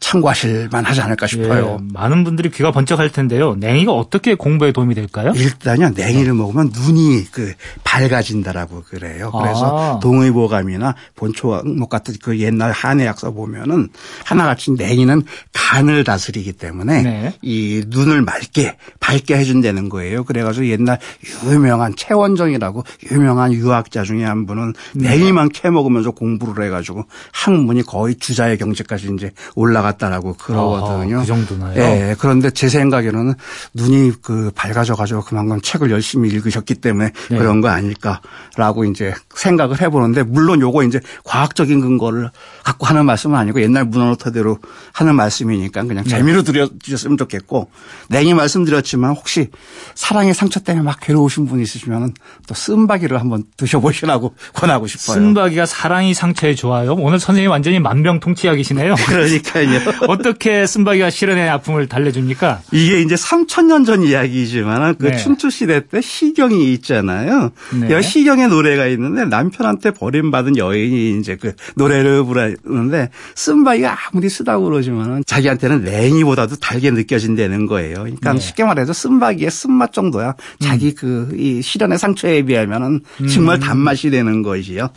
[0.00, 1.78] 참고하실 만하지 않을까 싶어요.
[1.80, 3.54] 예, 많은 분들이 귀가 번쩍할 텐데요.
[3.56, 5.32] 냉이가 어떻게 공부에 도움이 될까요?
[5.36, 7.52] 일단요 냉이를 먹으면 눈이 그
[7.84, 9.30] 밝아진다라고 그래요.
[9.30, 10.00] 그래서 아.
[10.00, 13.88] 동의보감이나 본초목 같은 그 옛날 한의약서 보면은
[14.24, 17.34] 하나같이 냉이는 간을 다스리기 때문에 네.
[17.42, 20.24] 이 눈을 맑게 밝게 해준다는 거예요.
[20.24, 20.98] 그래가지고 옛날
[21.44, 25.10] 유명한 최원정이라고 유명한 유학자 중에 한 분은 네.
[25.10, 31.16] 냉이만 캐 먹으면서 공부를 해가지고 학문이 거의 주자의 경지까지 이제 올라 갔다라고 그러거든요.
[31.16, 31.80] 아하, 그 정도나요?
[31.80, 33.34] 예, 그런데 제 생각에는
[33.74, 37.38] 눈이 그 밝아져가지고 그만큼 책을 열심히 읽으셨기 때문에 네.
[37.38, 42.30] 그런 거 아닐까라고 이제 생각을 해보는데 물론 요거 이제 과학적인 근거를
[42.64, 44.58] 갖고 하는 말씀은 아니고 옛날 문헌 토대로
[44.92, 46.10] 하는 말씀이니까 그냥 네.
[46.10, 47.70] 재미로 들여주셨으면 좋겠고
[48.08, 49.48] 냉이 말씀드렸지만 혹시
[49.94, 52.14] 사랑의 상처 때문에 막 괴로우신 분 있으시면
[52.46, 55.16] 또 쓴바기를 한번 드셔보시라고 권하고 싶어요.
[55.16, 56.94] 쓴바기가 사랑이 상처에 좋아요.
[56.94, 58.94] 오늘 선생님 완전히 만병통치약이시네요.
[59.06, 59.79] 그러니까요.
[60.08, 62.62] 어떻게 쓴바기가 실현의 아픔을 달래줍니까?
[62.72, 65.16] 이게 이제 3천년 전 이야기지만 그 네.
[65.16, 67.50] 춘추 시대 때 시경이 있잖아요.
[67.80, 67.90] 네.
[67.90, 75.22] 여 시경의 노래가 있는데 남편한테 버림받은 여인이 이제 그 노래를 부르는데 쓴바위가 아무리 쓰다고 그러지만
[75.26, 77.94] 자기한테는 냉이보다도 달게 느껴진다는 거예요.
[77.94, 78.38] 그러니까 네.
[78.38, 83.00] 쉽게 말해서 쓴바기의 쓴맛 정도야 자기 그이 실현의 상처에 비하면은
[83.32, 83.60] 정말 음.
[83.60, 84.90] 단맛이 되는 것이요.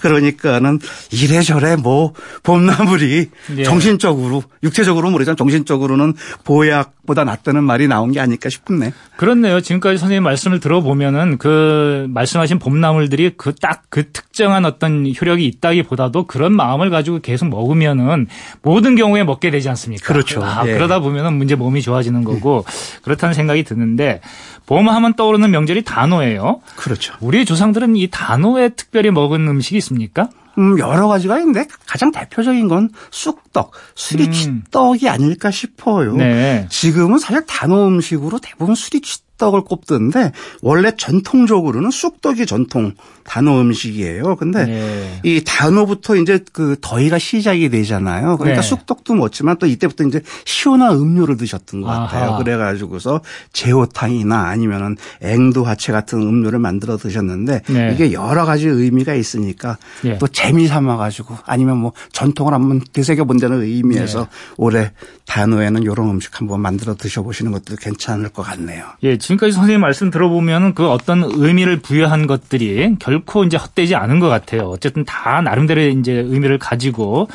[0.00, 0.78] 그러니까는
[1.10, 3.62] 이래저래 뭐 봄나물이 예.
[3.64, 8.92] 정신적으로 육체적으로 모르지만 정신적으로는 보약보다 낫다는 말이 나온 게 아닐까 싶네.
[9.16, 9.60] 그렇네요.
[9.60, 16.90] 지금까지 선생님 말씀을 들어보면은 그 말씀하신 봄나물들이 그 딱그 특정한 어떤 효력이 있다기보다도 그런 마음을
[16.90, 18.26] 가지고 계속 먹으면은
[18.62, 20.04] 모든 경우에 먹게 되지 않습니까?
[20.06, 20.42] 그렇죠.
[20.44, 20.72] 아, 예.
[20.72, 22.64] 그러다 보면은 문제 몸이 좋아지는 거고
[23.02, 24.20] 그렇다는 생각이 드는데
[24.66, 26.60] 봄 하면 떠오르는 명절이 단오예요.
[26.76, 27.14] 그렇죠.
[27.20, 30.28] 우리 조상들은 이 단오에 특별히 먹은 음식이 있습니까?
[30.58, 36.16] 음, 여러 가지가 있는데 가장 대표적인 건 쑥떡, 수리치떡이 아닐까 싶어요.
[36.16, 36.66] 네.
[36.70, 42.92] 지금은 사실 단호 음식으로 대부분 수리치 떡을 꼽던데 원래 전통적으로는 쑥떡이 전통
[43.24, 44.36] 단호 음식이에요.
[44.36, 45.20] 근데 네.
[45.22, 48.36] 이 단호부터 이제 그 더위가 시작이 되잖아요.
[48.38, 48.66] 그러니까 네.
[48.66, 52.30] 쑥떡도 먹지만 또 이때부터 이제 시원한 음료를 드셨던 것 같아요.
[52.30, 52.38] 아하.
[52.38, 53.20] 그래가지고서
[53.52, 57.90] 제호탕이나 아니면은 앵두화채 같은 음료를 만들어 드셨는데 네.
[57.92, 60.18] 이게 여러 가지 의미가 있으니까 예.
[60.18, 64.26] 또 재미 삼아 가지고 아니면 뭐 전통을 한번 되새겨 본다는 의미에서 네.
[64.56, 64.92] 올해
[65.26, 68.86] 단호에는 이런 음식 한번 만들어 드셔보시는 것도 괜찮을 것 같네요.
[69.02, 74.28] 예, 지금까지 선생님 말씀 들어보면 그 어떤 의미를 부여한 것들이 결코 이제 헛되지 않은 것
[74.28, 74.70] 같아요.
[74.70, 77.28] 어쨌든 다 나름대로 이제 의미를 가지고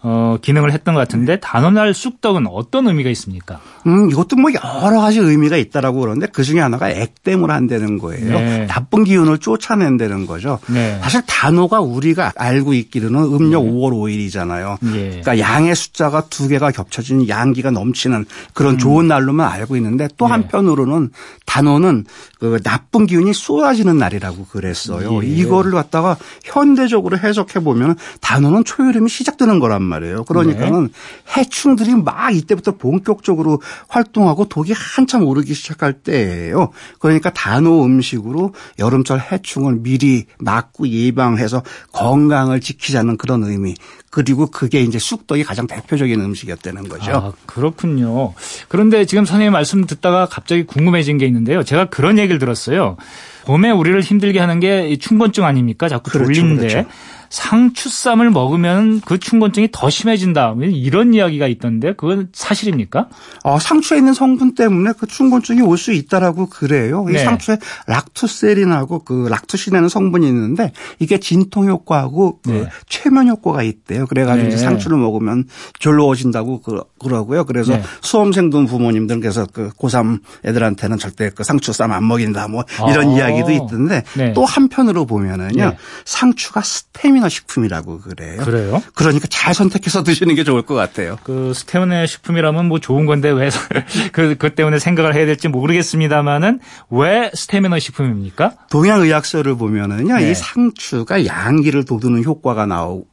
[0.00, 3.60] 어, 기능을 했던 것 같은데 단오날 쑥떡은 어떤 의미가 있습니까?
[3.86, 8.38] 음, 이것도 뭐 여러 가지 의미가 있다라고 그러는데 그 중에 하나가 액땜을 한다는 거예요.
[8.38, 8.66] 네.
[8.68, 10.60] 나쁜 기운을 쫓아낸다는 거죠.
[10.68, 11.00] 네.
[11.02, 14.76] 사실 단오가 우리가 알고 있기로는 음력 5월 5일이잖아요.
[14.94, 15.08] 예.
[15.08, 18.78] 그러니까 양의 숫자가 두 개가 겹쳐진 양기가 넘치는 그런 음.
[18.78, 20.32] 좋은 날로만 알고 있는데 또 네.
[20.32, 21.10] 한편으로는
[21.44, 22.04] 단오는
[22.38, 25.24] 그 나쁜 기운이 쏟아지는 날이라고 그랬어요.
[25.24, 25.26] 예.
[25.26, 30.24] 이거를 갖다가 현대적으로 해석해 보면 단오는 초여름이 시작되는 거란 말이에요.
[30.24, 31.36] 그러니까는 네.
[31.36, 36.70] 해충들이 막 이때부터 본격적으로 활동하고 독이 한참 오르기 시작할 때예요.
[37.00, 43.74] 그러니까 단오 음식으로 여름철 해충을 미리 막고 예방해서 건강을 지키자는 그런 의미.
[44.10, 47.12] 그리고 그게 이제 쑥떡이 가장 대표적인 음식이었다는 거죠.
[47.12, 48.32] 아, 그렇군요.
[48.68, 51.62] 그런데 지금 선생님 말씀 듣다가 갑자기 궁금해진 게 있는데요.
[51.62, 52.96] 제가 그런 얘기를 들었어요.
[53.44, 55.88] 봄에 우리를 힘들게 하는 게이 춘곤증 아닙니까?
[55.88, 56.88] 자꾸 그렇죠, 졸린데 그렇죠.
[57.30, 60.54] 상추쌈을 먹으면 그 춘곤증이 더 심해진다.
[60.60, 63.08] 이런 이야기가 있던데 그건 사실입니까?
[63.44, 67.06] 어, 상추에 있는 성분 때문에 그 춘곤증이 올 수 있다라고 그래요.
[67.08, 67.18] 이 네.
[67.24, 72.68] 상추에 락투세린하고 그 락투신이라는 성분이 있는데 이게 진통 효과하고 그 네.
[72.88, 74.06] 최면 효과가 있대요.
[74.06, 74.54] 그래가지고 네.
[74.54, 75.44] 이제 상추를 먹으면
[75.78, 77.44] 졸로워진다고 그- 그러고요.
[77.44, 77.82] 그래서 네.
[78.00, 83.12] 수험생들 부모님들은 그래서 그 고3 애들한테는 절대 그 상추쌈 안 먹인다 뭐 이런 아.
[83.16, 84.32] 이야기도 있던데 네.
[84.32, 85.76] 또 한편으로 보면은요 네.
[86.04, 88.42] 상추가 스 태미너 식품이라고 그래요.
[88.44, 88.82] 그래요?
[88.94, 91.18] 그러니까 잘 선택해서 드시는 게 좋을 것 같아요.
[91.24, 93.50] 그 스테미너 식품이라면 뭐 좋은 건데 왜
[94.12, 98.52] 그 그 때문에 생각을 해야 될지 모르겠습니다만은 왜 스테미너 식품입니까?
[98.70, 100.30] 동양의학서를 보면은요, 네.
[100.30, 103.04] 이 상추가 양기를 돋우는 효과가 나오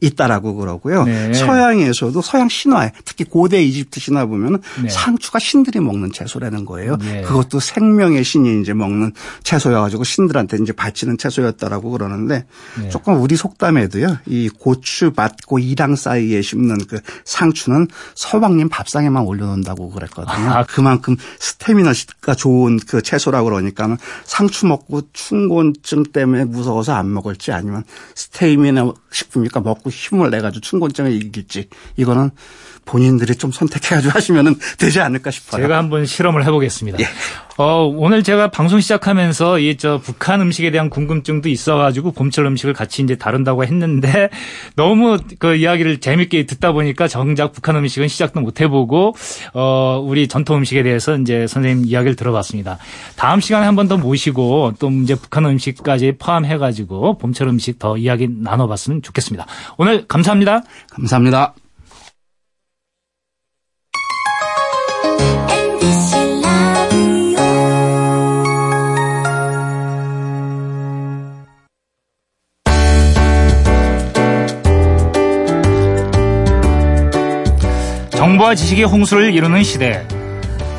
[0.00, 1.04] 있다라고 그러고요.
[1.04, 1.32] 네.
[1.32, 4.88] 서양에서도 서양 신화에 특히 고대 이집트 신화 보면 네.
[4.88, 6.96] 상추가 신들이 먹는 채소라는 거예요.
[6.98, 7.22] 네.
[7.22, 12.44] 그것도 생명의 신이 이제 먹는 채소여가지고 신들한테 이제 바치는 채소였다라고 그러는데
[12.80, 12.88] 네.
[12.88, 14.18] 조금 우리 속담에도요.
[14.26, 20.50] 이 고추 밭고 이랑 사이에 심는 그 상추는 서방님 밥상에만 올려놓는다고 그랬거든요.
[20.50, 20.64] 아.
[20.64, 28.94] 그만큼 스태미너가 좋은 그 채소라고 그러니까는 상추 먹고 춘곤증 때문에 무서워서 안 먹을지 아니면 스테미너
[29.10, 31.68] 식품이니까 먹고 힘을 내가지고 춘곤증을 이길지.
[31.96, 32.30] 이거는
[32.84, 35.62] 본인들이 좀 선택해가지고 하시면 되지 않을까 싶어요.
[35.62, 36.98] 제가 한번 실험을 해보겠습니다.
[37.00, 37.04] 예.
[37.58, 43.02] 어, 오늘 제가 방송 시작하면서 이 저 북한 음식에 대한 궁금증도 있어가지고 봄철 음식을 같이
[43.02, 44.30] 이제 다룬다고 했는데
[44.76, 49.14] 너무 그 이야기를 재밌게 듣다 보니까 정작 북한 음식은 시작도 못 해보고
[49.54, 52.78] 어, 우리 전통 음식에 대해서 이제 선생님 이야기를 들어봤습니다.
[53.16, 58.28] 다음 시간에 한 번 더 모시고 또 이제 북한 음식까지 포함해가지고 봄철 음식 더 이야기
[58.30, 59.44] 나눠봤으면 좋겠습니다.
[59.76, 60.62] 오늘 감사합니다.
[60.90, 61.54] 감사합니다.
[78.42, 80.06] 정보와 지식의 홍수를 이루는 시대.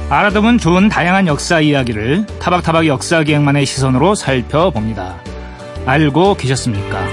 [0.09, 5.17] 알아두면 좋은 다양한 역사 이야기를 타박타박 역사 기행만의 시선으로 살펴봅니다.
[5.85, 7.07] 알고 계셨습니까?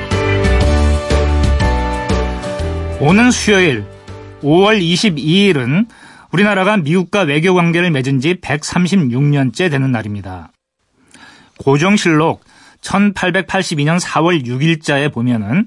[3.00, 3.84] 오는 수요일
[4.42, 5.86] 5월 22일은
[6.32, 10.50] 우리나라가 미국과 외교 관계를 맺은 지 136년째 되는 날입니다.
[11.58, 12.42] 고정실록
[12.82, 15.66] 1882년 4월 6일자에 보면은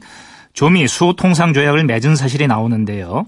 [0.54, 3.26] 조미 수통상조약을 맺은 사실이 나오는데요.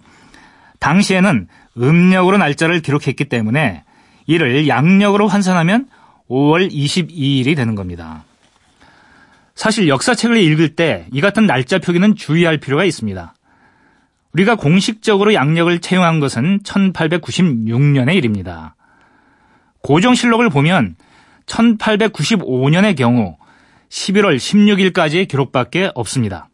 [0.80, 3.84] 당시에는 음력으로 날짜를 기록했기 때문에
[4.28, 5.88] 이를 양력으로 환산하면
[6.30, 8.24] 5월 22일이 되는 겁니다.
[9.56, 13.34] 사실 역사책을 읽을 때 이 같은 날짜 표기는 주의할 필요가 있습니다.
[14.34, 18.76] 우리가 공식적으로 양력을 채용한 것은 1896년의 일입니다.
[19.82, 20.96] 고정실록을 보면
[21.46, 23.38] 1895년의 경우
[23.90, 26.50] 11월 16일까지의 기록밖에 없습니다.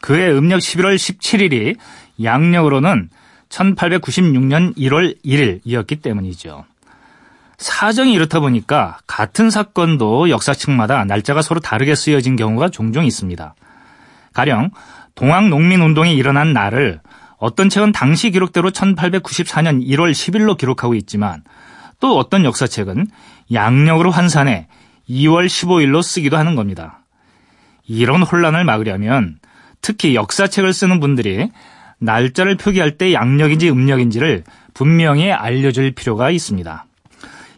[0.00, 1.76] 그해 음력 11월 17일이
[2.22, 3.08] 양력으로는
[3.48, 6.64] 1896년 1월 1일이었기 때문이죠.
[7.58, 13.54] 사정이 이렇다 보니까 같은 사건도 역사측마다 날짜가 서로 다르게 쓰여진 경우가 종종 있습니다.
[14.32, 14.70] 가령
[15.14, 17.00] 동학 농민 운동이 일어난 날을
[17.38, 21.42] 어떤 책은 당시 기록대로 1894년 1월 10일로 기록하고 있지만
[22.00, 23.06] 또 어떤 역사책은
[23.52, 24.68] 양력으로 환산해
[25.08, 27.00] 2월 15일로 쓰기도 하는 겁니다.
[27.86, 29.38] 이런 혼란을 막으려면
[29.80, 31.50] 특히 역사책을 쓰는 분들이
[31.98, 36.84] 날짜를 표기할 때 양력인지 음력인지를 분명히 알려줄 필요가 있습니다.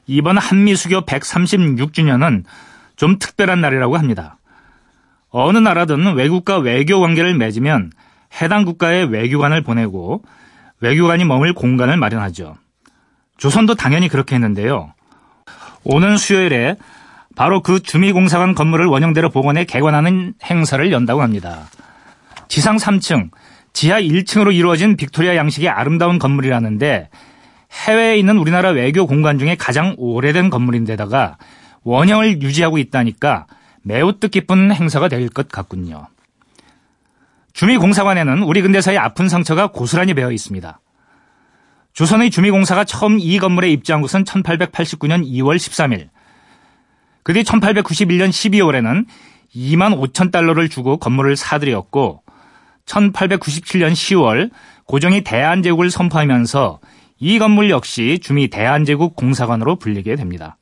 [0.07, 2.44] 이번 한미 수교 136주년은
[2.96, 4.38] 좀 특별한 날이라고 합니다.
[5.31, 7.92] 어느 나라든 외국과 외교 관계를 맺으면
[8.40, 10.22] 해당 국가에 외교관을 보내고
[10.81, 12.57] 외교관이 머물 공간을 마련하죠.
[13.37, 14.92] 조선도 당연히 그렇게 했는데요.
[15.85, 16.76] 오는 수요일에
[17.37, 21.68] 바로 그 주미공사관 건물을 원형대로 복원해 개관하는 행사를 연다고 합니다.
[22.48, 23.31] 지상 3층,
[23.72, 27.09] 지하 1층으로 이루어진 빅토리아 양식의 아름다운 건물이라는데
[27.87, 31.38] 해외에 있는 우리나라 외교 공간 중에 가장 오래된 건물인데다가
[31.83, 33.46] 원형을 유지하고 있다니까
[33.83, 36.09] 매우 뜻깊은 행사가 될 것 같군요.
[37.52, 40.80] 주미공사관에는 우리 근대사의 아픈 상처가 고스란히 배어 있습니다.
[41.92, 46.09] 조선의 주미공사가 처음 이 건물에 입주한 것은 1889년 2월 13일.
[47.22, 49.06] 그 뒤 1891년 12월에는
[49.54, 52.22] 2만 5천 달러를 주고 건물을 사들였고
[52.90, 54.50] 1897년 10월
[54.85, 56.81] 고종이 대한제국을 선포하면서
[57.20, 60.57] 이 건물 역시 주미 대한제국 공사관으로 불리게 됩니다.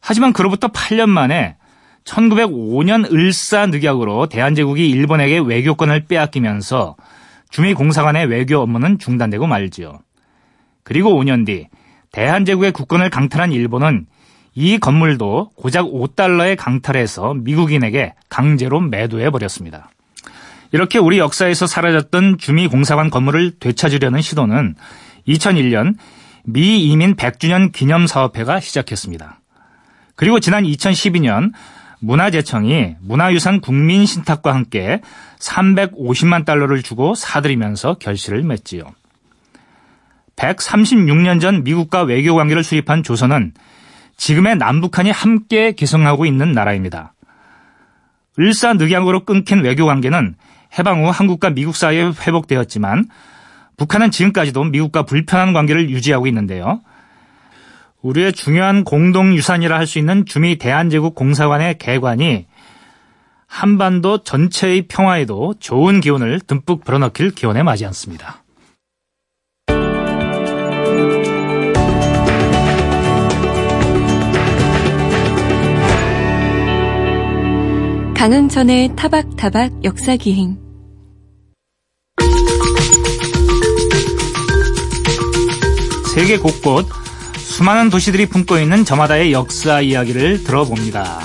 [0.00, 1.56] 하지만 그로부터 8년 만에
[2.04, 6.96] 1905년 을사늑약으로 대한제국이 일본에게 외교권을 빼앗기면서
[7.48, 10.00] 주미 공사관의 외교 업무는 중단되고 말지요.
[10.82, 11.68] 그리고 5년 뒤
[12.12, 14.06] 대한제국의 국권을 강탈한 일본은
[14.54, 19.90] 이 건물도 고작 5달러에 강탈해서 미국인에게 강제로 매도해 버렸습니다.
[20.72, 24.74] 이렇게 우리 역사에서 사라졌던 주미공사관 건물을 되찾으려는 시도는
[25.28, 25.96] 2001년
[26.44, 29.40] 미 이민 100주년 기념 사업회가 시작했습니다.
[30.16, 31.52] 그리고 지난 2012년
[32.00, 35.00] 문화재청이 문화유산 국민 신탁과 함께
[35.38, 38.84] 350만 달러를 주고 사들이면서 결실을 맺지요.
[40.36, 43.54] 136년 전 미국과 외교 관계를 수립한 조선은
[44.16, 47.14] 지금의 남북한이 함께 개성하고 있는 나라입니다.
[48.38, 50.34] 을사늑약으로 끊긴 외교 관계는
[50.78, 53.06] 해방 후 한국과 미국 사이에 회복되었지만
[53.76, 56.80] 북한은 지금까지도 미국과 불편한 관계를 유지하고 있는데요.
[58.02, 62.46] 우리의 중요한 공동유산이라 할 수 있는 주미 대한제국 공사관의 개관이
[63.46, 68.42] 한반도 전체의 평화에도 좋은 기운을 듬뿍 불어넣길 기원해 마지 않습니다.
[78.16, 80.63] 강흥천의 타박타박 역사기행
[86.14, 86.86] 세계 곳곳
[87.36, 91.18] 수많은 도시들이 품고 있는 저마다의 역사 이야기를 들어봅니다.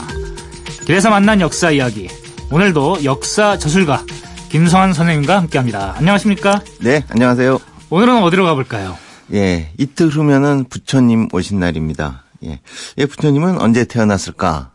[0.83, 2.09] 길에서 만난 역사 이야기.
[2.51, 4.03] 오늘도 역사 저술가
[4.49, 5.93] 김성환 선생님과 함께합니다.
[5.95, 6.63] 안녕하십니까?
[6.81, 7.59] 네, 안녕하세요.
[7.91, 8.97] 오늘은 어디로 가볼까요?
[9.31, 12.23] 예, 이틀 후면은 부처님 오신 날입니다.
[12.45, 12.59] 예,
[12.97, 14.71] 예 부처님은 언제 태어났을까?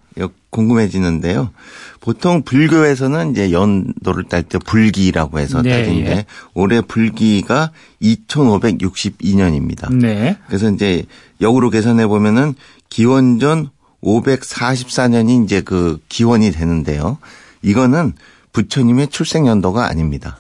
[0.51, 1.51] 궁금해지는데요.
[2.01, 6.27] 보통 불교에서는 이제 연도를 딸 때 불기라고 해서 네, 따지는데 예.
[6.55, 9.93] 올해 불기가 2562년입니다.
[9.93, 10.39] 네.
[10.47, 11.05] 그래서 이제
[11.41, 12.55] 역으로 계산해 보면은
[12.89, 13.71] 기원전
[14.03, 17.19] 544년이 이제 그 기원이 되는데요.
[17.63, 18.13] 이거는
[18.53, 20.39] 부처님의 출생 연도가 아닙니다.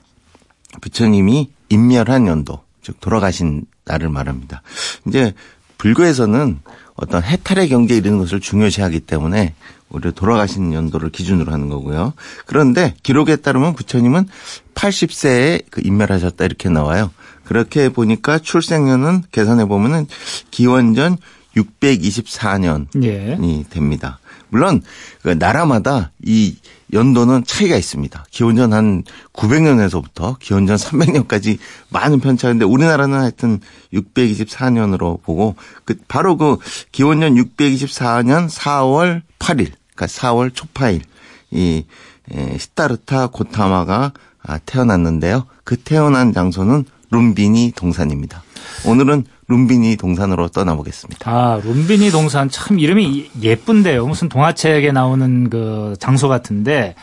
[0.81, 4.63] 부처님이 인멸한 연도, 즉 돌아가신 날을 말합니다.
[5.09, 5.33] 이제
[5.79, 6.61] 불교에서는
[6.97, 9.55] 어떤 해탈의 경제에 이르는 것을 중요시하기 때문에
[9.91, 12.15] 오히려 돌아가신 연도를 기준으로 하는 거고요.
[12.47, 14.27] 그런데 기록에 따르면 부처님은
[14.75, 17.11] 80세에 그 인멸하셨다 이렇게 나와요.
[17.45, 20.07] 그렇게 보니까 출생년은 계산해 보면은
[20.51, 21.19] 기원전
[21.57, 23.65] 624년이 예.
[23.71, 24.19] 됩니다.
[24.49, 24.83] 물론
[25.23, 26.57] 그 나라마다 이
[26.95, 28.25] 연도는 차이가 있습니다.
[28.31, 29.03] 기원전 한
[29.33, 31.59] 900년에서부터 기원전 300년까지
[31.91, 33.61] 많은 편차인데 우리나라는 하여튼
[33.93, 36.57] 624년으로 보고 그 바로 그
[36.93, 41.03] 기원전 624년 4월 8일, 그러니까 4월 초파일
[41.51, 41.85] 이
[42.31, 45.47] 에, 시타르타 고타마가 아, 태어났는데요.
[45.65, 48.43] 그 태어난 장소는 룸비니 동산입니다.
[48.87, 51.31] 오늘은 룸비니 동산으로 떠나보겠습니다.
[51.31, 54.07] 아, 룸비니 동산 참 이름이 예쁜데요.
[54.07, 56.95] 무슨 동화책에 나오는 그 장소 같은데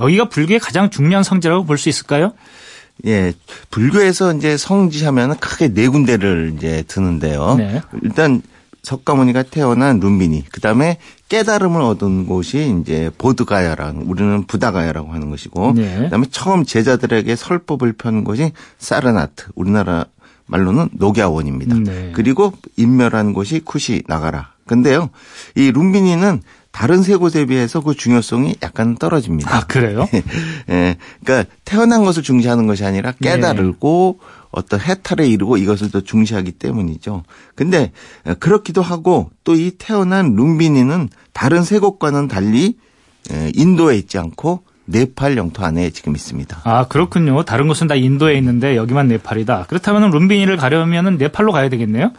[0.00, 2.32] 여기가 불교의 가장 중요한 성지라고 볼 수 있을까요?
[3.06, 3.32] 예,
[3.70, 7.54] 불교에서 이제 성지하면 크게 네 군데를 이제 드는데요.
[7.56, 7.80] 네.
[8.02, 8.42] 일단
[8.82, 15.98] 석가모니가 태어난 룸비니, 그 다음에 깨달음을 얻은 곳이 이제 보드가야랑 우리는 부다가야라고 하는 것이고, 네.
[15.98, 20.06] 그다음에 처음 제자들에게 설법을 편 곳이 사르나트, 우리나라
[20.48, 21.76] 말로는 녹야원입니다.
[21.78, 22.12] 네.
[22.14, 24.52] 그리고 인멸한 곳이 쿠시 나가라.
[24.66, 25.10] 근데요,
[25.54, 29.56] 이 룸비니는 다른 세 곳에 비해서 그 중요성이 약간 떨어집니다.
[29.56, 30.06] 아, 그래요?
[30.68, 37.22] 예, 그러니까 태어난 것을 중시하는 것이 아니라 깨달고 어떤 해탈에 이르고 이것을 더 중시하기 때문이죠.
[37.54, 37.92] 근데
[38.38, 42.76] 그렇기도 하고 또 이 태어난 룸비니는 다른 세 곳과는 달리
[43.30, 46.62] 에, 인도에 있지 않고 네팔 영토 안에 지금 있습니다.
[46.64, 47.42] 아, 그렇군요.
[47.42, 49.66] 다른 곳은 다 인도에 있는데 여기만 네팔이다.
[49.68, 52.12] 그렇다면 룸비니를 가려면 네팔로 가야 되겠네요?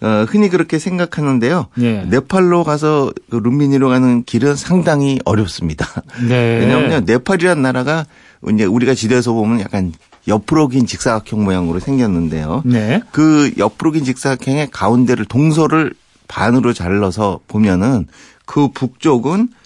[0.00, 1.68] 어, 흔히 그렇게 생각하는데요.
[1.80, 2.02] 예.
[2.02, 5.86] 네팔로 가서 그 룸비니로 가는 길은 상당히 어렵습니다.
[6.28, 6.58] 네.
[6.60, 8.04] 왜냐하면 네팔이라는 나라가
[8.52, 9.92] 이제 우리가 지도에서 보면 약간
[10.26, 12.62] 옆으로 긴 직사각형 모양으로 생겼는데요.
[12.64, 13.00] 네.
[13.12, 15.94] 그 옆으로 긴 직사각형의 가운데를 동서를
[16.28, 18.06] 반으로 잘라서 보면은
[18.44, 19.57] 그 북쪽은 어,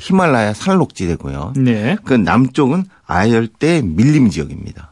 [0.00, 1.54] 히말라야 산록지대고요.
[1.56, 1.96] 네.
[2.04, 4.90] 그 남쪽은 아열대 밀림 지역입니다.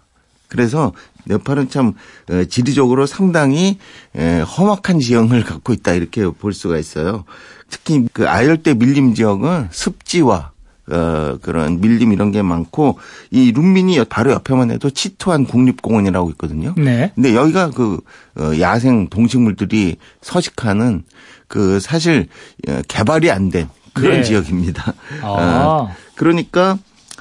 [0.48, 0.92] 그래서
[1.26, 1.92] 네팔은 참
[2.30, 3.78] 어, 지리적으로 상당히
[4.16, 7.24] 에, 험악한 지형을 갖고 있다 이렇게 볼 수가 있어요.
[7.68, 10.52] 특히 그 아열대 밀림 지역은 습지와
[10.90, 12.98] 어, 그런 밀림 이런 게 많고
[13.30, 16.74] 이 룸민이 바로 옆에만 해도 치토한 국립공원이라고 있거든요.
[16.78, 17.12] 네.
[17.14, 18.00] 근데 여기가 그
[18.38, 21.04] 어, 야생 동식물들이 서식하는
[21.46, 22.28] 그 사실
[22.68, 24.22] 어, 개발이 안 된 그런 네.
[24.22, 24.92] 지역입니다.
[25.22, 25.26] 아.
[25.26, 26.78] 어, 그러니까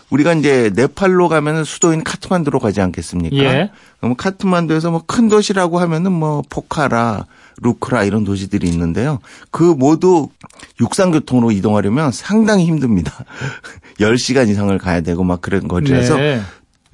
[0.10, 3.36] 우리가 이제 네팔로 가면은 수도인 카트만두로 가지 않겠습니까?
[3.38, 3.72] 예.
[4.00, 7.26] 그럼 카트만두에서 뭐 큰 도시라고 하면은 뭐 포카라,
[7.62, 9.20] 루크라 이런 도시들이 있는데요.
[9.52, 10.30] 그 모두
[10.80, 13.12] 육상 교통으로 이동하려면 상당히 힘듭니다.
[14.00, 16.40] 10시간 이상을 가야 되고 막 그런 거리라서 네.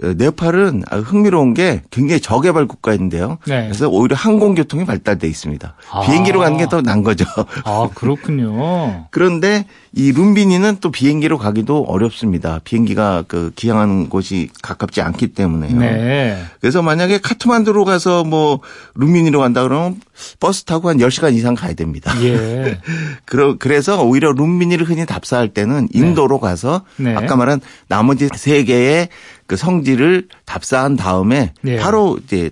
[0.01, 3.37] 어, 네팔은 아주 흥미로운 게 굉장히 저개발 국가인데요.
[3.45, 3.63] 네.
[3.65, 5.75] 그래서 오히려 항공교통이 발달돼 있습니다.
[5.91, 6.01] 아.
[6.01, 7.25] 비행기로 가는 게 더 난 거죠.
[7.65, 9.05] 아, 그렇군요.
[9.11, 9.65] 그런데
[9.95, 12.59] 이 룸비니는 또 비행기로 가기도 어렵습니다.
[12.63, 15.77] 비행기가 그 기항하는 곳이 가깝지 않기 때문에요.
[15.77, 16.43] 네.
[16.59, 18.59] 그래서 만약에 카트만두로 가서 뭐
[18.95, 20.01] 룸비니로 간다 그러면
[20.39, 22.11] 버스 타고 한 10시간 이상 가야 됩니다.
[22.23, 22.79] 예.
[23.25, 27.15] 그러, 그래서 오히려 룸비니를 흔히 답사할 때는 인도로 가서 네.
[27.15, 29.09] 아까 말한 나머지 세 개의
[29.45, 31.77] 그 성지를 답사한 다음에 네.
[31.77, 32.49] 바로 이제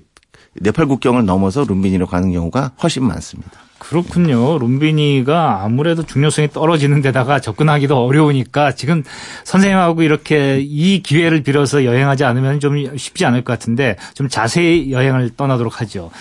[0.59, 3.61] 네팔 국경을 넘어서 룸비니로 가는 경우가 훨씬 많습니다.
[3.81, 4.59] 그렇군요.
[4.59, 9.03] 룸비니가 아무래도 중요성이 떨어지는 데다가 접근하기도 어려우니까 지금
[9.43, 15.31] 선생님하고 이렇게 이 기회를 빌어서 여행하지 않으면 좀 쉽지 않을 것 같은데 좀 자세히 여행을
[15.35, 16.11] 떠나도록 하죠.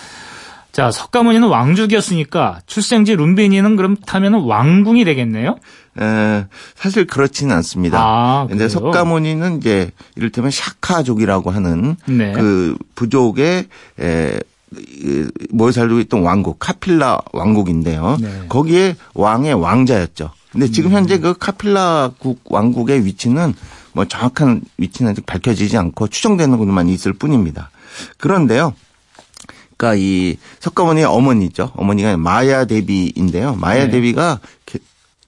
[0.71, 5.57] 자, 석가모니는 왕족이었으니까 출생지 룸비니는 그럼 타면 왕궁이 되겠네요?
[5.99, 6.45] 에,
[6.75, 7.99] 사실 그렇지는 않습니다.
[8.01, 8.69] 아, 근데?
[8.69, 12.31] 석가모니는 이제 이를테면 샤카족이라고 하는 네.
[12.31, 13.65] 그 부족의
[13.99, 14.50] 에, 이,
[15.49, 18.17] 모여 살고 있던 왕국 카필라 왕국인데요.
[18.21, 18.27] 네.
[18.27, 18.45] 음.
[18.49, 20.31] 거기에 왕의 왕자였죠.
[20.51, 23.53] 근데 지금 현재 그 카필라 국 왕국의 위치는
[23.93, 27.69] 뭐 정확한 위치는 아직 밝혀지지 않고 추정되는 것만 있을 뿐입니다.
[28.17, 28.73] 그런데요.
[29.77, 31.71] 그러니까 이 석가모니의 어머니죠.
[31.75, 33.55] 어머니가 마야 대비인데요.
[33.55, 33.91] 마야 네.
[33.91, 34.79] 대비가 게-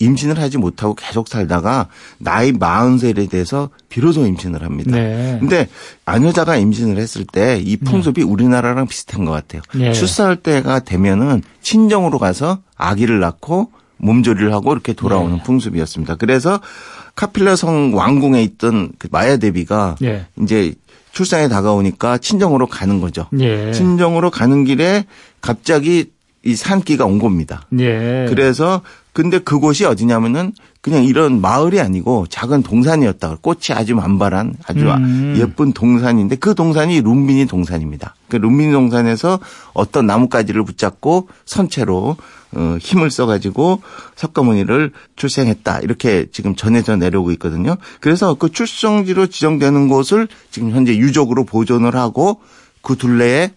[0.04, 1.88] 임신을 하지 못하고 계속 살다가
[2.18, 4.92] 나이 40살에 돼서 비로소 임신을 합니다.
[4.92, 5.38] 네.
[5.40, 5.68] 근데
[6.06, 9.62] 아녀자가 임신을 했을 때 이 풍습이 우리나라랑 비슷한 것 같아요.
[9.76, 9.94] 네.
[9.94, 15.44] 출산할 때가 되면은 친정으로 가서 아기를 낳고 몸조리를 하고 이렇게 돌아오는 네.
[15.44, 16.16] 풍습이었습니다.
[16.16, 16.60] 그래서
[17.16, 20.26] 카필라성 왕궁에 있던 그 마야 대비가 예.
[20.42, 20.74] 이제
[21.12, 23.28] 출산에 다가오니까 친정으로 가는 거죠.
[23.40, 23.72] 예.
[23.72, 25.06] 친정으로 가는 길에
[25.42, 26.12] 갑자기
[26.44, 27.68] 이 산기가 온 겁니다.
[27.80, 28.26] 예.
[28.28, 28.82] 그래서
[29.14, 33.38] 근데 그곳이 어디냐면은 그냥 이런 마을이 아니고 작은 동산이었다.
[33.42, 35.36] 꽃이 아주 만발한 아주 음.
[35.38, 38.16] 예쁜 동산인데 그 동산이 룸비니 동산입니다.
[38.28, 39.40] 그 룸비니 동산에서
[39.74, 42.18] 어떤 나뭇가지를 붙잡고 선체로
[42.56, 43.82] 어, 힘을 써가지고
[44.16, 45.80] 석가모니를 출생했다.
[45.80, 47.78] 이렇게 지금 전해져 내려오고 있거든요.
[48.00, 52.42] 그래서 그 출생지로 지정되는 곳을 지금 현재 유적으로 보존을 하고
[52.82, 53.54] 그 둘레에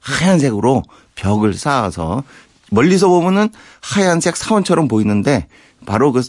[0.00, 0.82] 하얀색으로
[1.14, 2.22] 벽을 쌓아서
[2.70, 3.48] 멀리서 보면은
[3.80, 5.46] 하얀색 사원처럼 보이는데
[5.86, 6.22] 바로 그,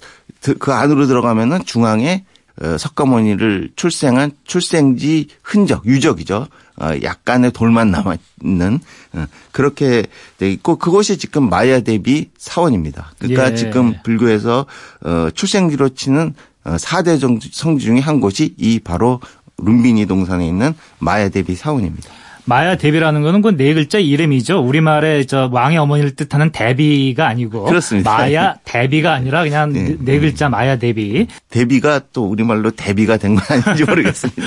[0.58, 2.26] 그 안으로 들어가면은 중앙에
[2.62, 6.48] 어, 석가모니를 출생한 출생지 흔적, 유적이죠.
[6.82, 8.80] 어, 약간의 돌만 남아있는
[9.14, 10.06] 어, 그렇게
[10.38, 13.14] 돼 있고 그곳이 지금 마야 대비 사원입니다.
[13.20, 13.56] 그러니까 예.
[13.56, 14.66] 지금 불교에서
[15.04, 16.34] 어, 출생지로 치는
[16.64, 17.20] 어, 4대
[17.52, 19.20] 성지 중에 한 곳이 이 바로
[19.58, 22.12] 룸비니 동산에 있는 마야 대비 사원입니다.
[22.52, 24.60] 마야 대비라는 거는 그네 글자 이름이죠.
[24.60, 28.12] 우리말에 저 왕의 어머니를 뜻하는 대비가 아니고 그렇습니다.
[28.12, 29.84] 마야 대비가 아니라 그냥 네.
[29.84, 31.28] 네, 네 글자 마야 대비.
[31.50, 34.42] 대비가 또 우리말로 대비가 된 건 아닌지 모르겠습니다.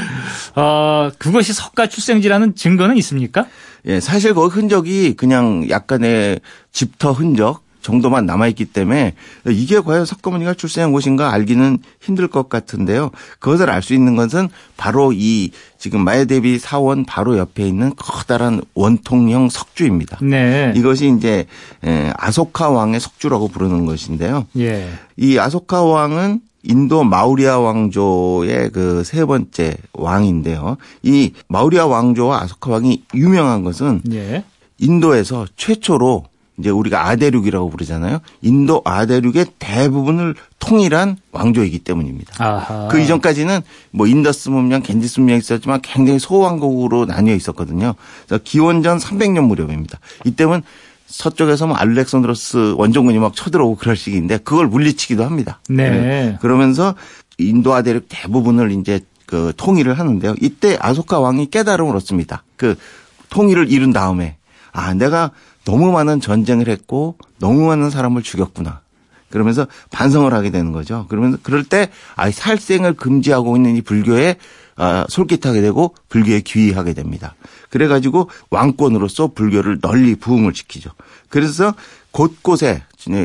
[0.56, 3.44] 어, 그것이 석가 출생지라는 증거는 있습니까?
[3.86, 6.40] 예, 사실 그 흔적이 그냥 약간의
[6.72, 9.14] 집터 흔적 정도만 남아있기 때문에
[9.48, 13.10] 이게 과연 석가모니가 출생한 곳인가 알기는 힘들 것 같은데요.
[13.40, 19.48] 그것을 알 수 있는 것은 바로 이 지금 마야대비 사원 바로 옆에 있는 커다란 원통형
[19.50, 20.18] 석주입니다.
[20.22, 20.72] 네.
[20.76, 21.46] 이것이 이제
[21.84, 24.46] 에, 아소카 왕의 석주라고 부르는 것인데요.
[24.58, 24.88] 예.
[25.16, 30.76] 이 아소카 왕은 인도 마우리아 왕조의 그 세 번째 왕인데요.
[31.02, 34.44] 이 마우리아 왕조와 아소카 왕이 유명한 것은 예.
[34.78, 36.24] 인도에서 최초로
[36.58, 38.20] 이제 우리가 아대륙이라고 부르잖아요.
[38.42, 42.44] 인도 아대륙의 대부분을 통일한 왕조이기 때문입니다.
[42.44, 42.88] 아하.
[42.88, 47.94] 그 이전까지는 뭐 인더스 문명, 겐지스 문명이 있었지만 굉장히 소왕국으로 나뉘어 있었거든요.
[48.26, 49.98] 그래서 기원전 300년 무렵입니다.
[50.24, 50.62] 이때면
[51.06, 55.60] 서쪽에서 뭐 알렉산드로스 원정군이 막 쳐들어오고 그럴 시기인데 그걸 물리치기도 합니다.
[55.68, 56.38] 네.
[56.40, 56.94] 그러면서
[57.38, 60.34] 인도 아대륙 대부분을 이제 그 통일을 하는데요.
[60.40, 62.44] 이때 아소카 왕이 깨달음을 얻습니다.
[62.56, 62.76] 그
[63.30, 64.36] 통일을 이룬 다음에
[64.72, 65.30] 아 내가
[65.64, 68.80] 너무 많은 전쟁을 했고 너무 많은 사람을 죽였구나.
[69.30, 71.06] 그러면서 반성을 하게 되는 거죠.
[71.08, 74.36] 그러면서 그럴 때 아, 살생을 금지하고 있는 이 불교에
[74.76, 77.34] 아, 솔깃하게 되고 불교에 귀의하게 됩니다.
[77.70, 80.90] 그래가지고 왕권으로서 불교를 널리 부흥을 시키죠.
[81.30, 81.74] 그래서
[82.10, 82.82] 곳곳에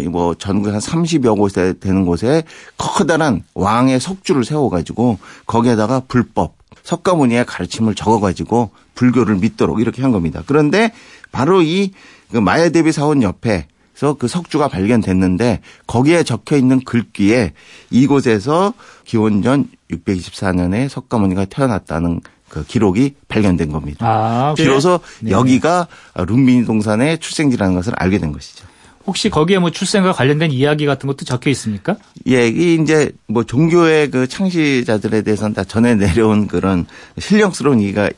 [0.09, 2.43] 뭐 전국 한 30여 곳에 되는 곳에
[2.77, 10.41] 커다란 왕의 석주를 세워가지고 거기에다가 불법 석가모니의 가르침을 적어가지고 불교를 믿도록 이렇게 한 겁니다.
[10.45, 10.93] 그런데
[11.33, 11.91] 바로 이
[12.31, 17.53] 마야대비 사원 옆에 그래서 그 석주가 발견됐는데 거기에 적혀 있는 글귀에
[17.89, 18.73] 이곳에서
[19.05, 24.05] 기원전 624년에 석가모니가 태어났다는 그 기록이 발견된 겁니다.
[24.07, 25.31] 아, 비로소 네.
[25.31, 28.65] 여기가 룬비니 동산의 출생지라는 것을 알게 된 것이죠.
[29.07, 31.95] 혹시 거기에 뭐 출생과 관련된 이야기 같은 것도 적혀 있습니까?
[32.27, 36.85] 예, 이 이제 뭐 종교의 그 창시자들에 대해서는 다 전해 내려온 그런
[37.17, 38.09] 신령스러운 얘기가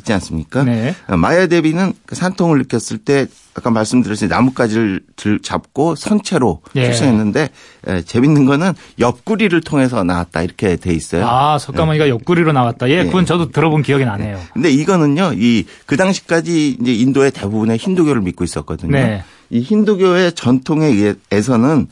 [0.00, 0.64] 있, 지 않습니까?
[0.64, 0.94] 네.
[1.08, 6.84] 마야 대비는 그 산통을 느꼈을 때 아까 말씀드렸듯이 나뭇가지를 들 잡고 선체로 예.
[6.84, 7.48] 출생했는데
[7.88, 11.26] 에, 재밌는 거는 옆구리를 통해서 나왔다 이렇게 돼 있어요.
[11.26, 12.88] 아, 석가모니가 옆구리로 나왔다.
[12.90, 14.38] 예, 그건 저도 들어본 기억이 나네요.
[14.54, 18.92] 근데 이거는요, 이 그 당시까지 이제 인도의 대부분의 힌두교를 믿고 있었거든요.
[18.92, 19.24] 네.
[19.50, 21.88] 이 힌두교의 전통에 의해서는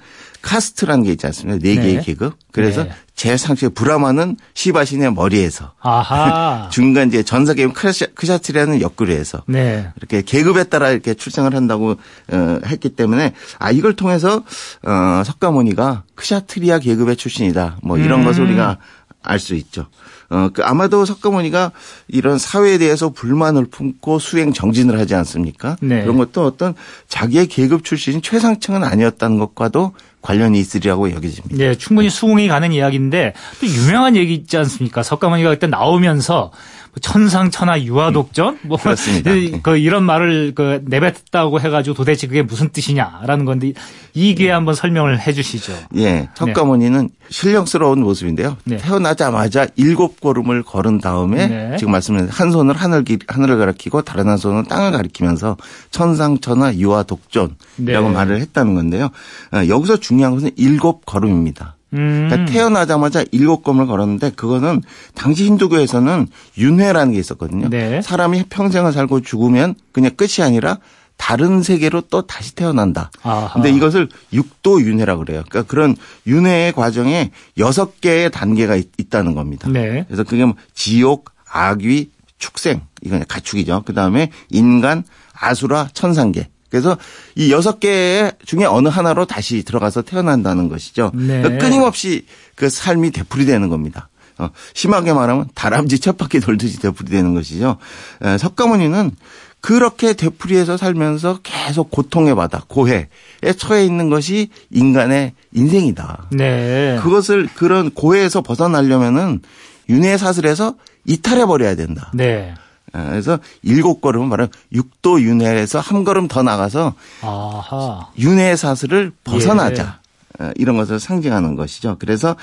[0.49, 1.59] 카스트라는 게 있지 않습니까?
[1.63, 2.01] 네 개의 네.
[2.03, 2.35] 계급.
[2.53, 2.91] 그래서 네.
[3.15, 6.69] 제사장이 브라만은 시바신의 머리에서 아하.
[6.73, 9.91] 중간 이제 전사 계급 크샤- 크샤트리아는 옆구리 에서 네.
[9.97, 11.97] 이렇게 계급에 따라 이렇게 출생을 한다고
[12.33, 14.43] 어, 했기 때문에 아 이걸 통해서
[14.85, 17.79] 어, 석가모니가 크샤트리아 계급의 출신이다.
[17.83, 18.25] 뭐 이런 음.
[18.25, 18.79] 것을 우리가
[19.23, 19.87] 알 수 있죠.
[20.31, 21.73] 어, 그 아마도 석가모니가
[22.07, 25.77] 이런 사회에 대해서 불만을 품고 수행 정진을 하지 않습니까?
[25.83, 26.03] 네.
[26.03, 26.75] 그런 것도 어떤
[27.09, 29.93] 자기의 계급 출신이 최상층은 아니었다는 것과도
[30.23, 31.59] 관련이 있으리라고 여겨집니다.
[31.65, 35.03] 예, 충분히 수긍이 가는 이야기인데 또 유명한 얘기 있지 않습니까?
[35.03, 36.53] 석가모니가 그때 나오면서 뭐
[37.01, 39.31] 천상천하 유아독전 뭐 그렇습니다.
[39.33, 43.73] 이- 그 이런 말을 그 내뱉었다고 해가지고 도대체 그게 무슨 뜻이냐라는 건데
[44.15, 45.73] 이 기회에 한번 설명을 해주시죠.
[45.97, 48.57] 예, 석가모니는 신령스러운 모습인데요.
[48.65, 48.77] 네.
[48.79, 51.77] 태어나자마자 일곱 걸음을 걸은 다음에 네.
[51.79, 55.57] 지금 말씀드린 한 손을 하늘 기- 하늘을 가리키고 다른 한 손은 땅을 가리키면서
[55.91, 58.01] 천상천하 유아 독존이라고 네.
[58.01, 59.07] 말을 했다는 건데요.
[59.53, 61.77] 어, 여기서 중요한 것은 일곱 걸음입니다.
[61.95, 62.29] 음.
[62.29, 64.83] 그러니까 태어나자마자 일곱 걸음을 걸었는데 그거는
[65.15, 66.29] 당시 힌두교에서는
[66.59, 67.69] 윤회라는 게 있었거든요.
[67.69, 68.03] 네.
[68.03, 70.79] 사람이 평생을 살고 죽으면 그냥 끝이 아니라
[71.17, 73.11] 다른 세계로 또 다시 태어난다.
[73.23, 73.53] 아하.
[73.53, 75.43] 근데 이것을 육도 윤회라고 그래요.
[75.49, 79.69] 그러니까 그런 윤회의 과정에 여섯 개의 단계가 있, 다는 겁니다.
[79.69, 80.05] 네.
[80.07, 83.83] 그래서 그게 뭐 지옥, 악귀, 축생 이건 가축이죠.
[83.85, 86.49] 그 다음에 인간, 아수라, 천상계.
[86.71, 86.97] 그래서
[87.35, 91.13] 이 여섯 개 중에 어느 하나로 다시 들어가서 태어난다는 것이죠.
[91.15, 91.43] 네.
[91.43, 94.09] 그러니까 끊임없이 그 삶이 되풀이되는 겁니다.
[94.39, 97.79] 어, 심하게 말하면 다람쥐 첫 바퀴 돌듯이 되풀이되는 것이죠.
[98.23, 99.13] 에, 석가모니는
[99.61, 103.09] 그렇게 되풀이해서 살면서 계속 고통의 바다, 고해에
[103.57, 106.29] 처해 있는 것이 인간의 인생이다.
[106.31, 106.99] 네.
[107.03, 109.41] 그것을 그런 고해에서 벗어나려면은
[109.89, 110.75] 윤회 사슬에서
[111.07, 112.13] 이탈해 버려야 된다.
[112.15, 112.55] 네.
[112.95, 118.09] 에, 그래서 일곱 걸음은 바로 육도 윤회에서 한 걸음 더 나가서 아하.
[118.19, 120.01] 윤회 사슬을 벗어나자.
[120.41, 121.97] 어, 이런 것을 상징하는 것이죠.
[121.99, 122.37] 그래서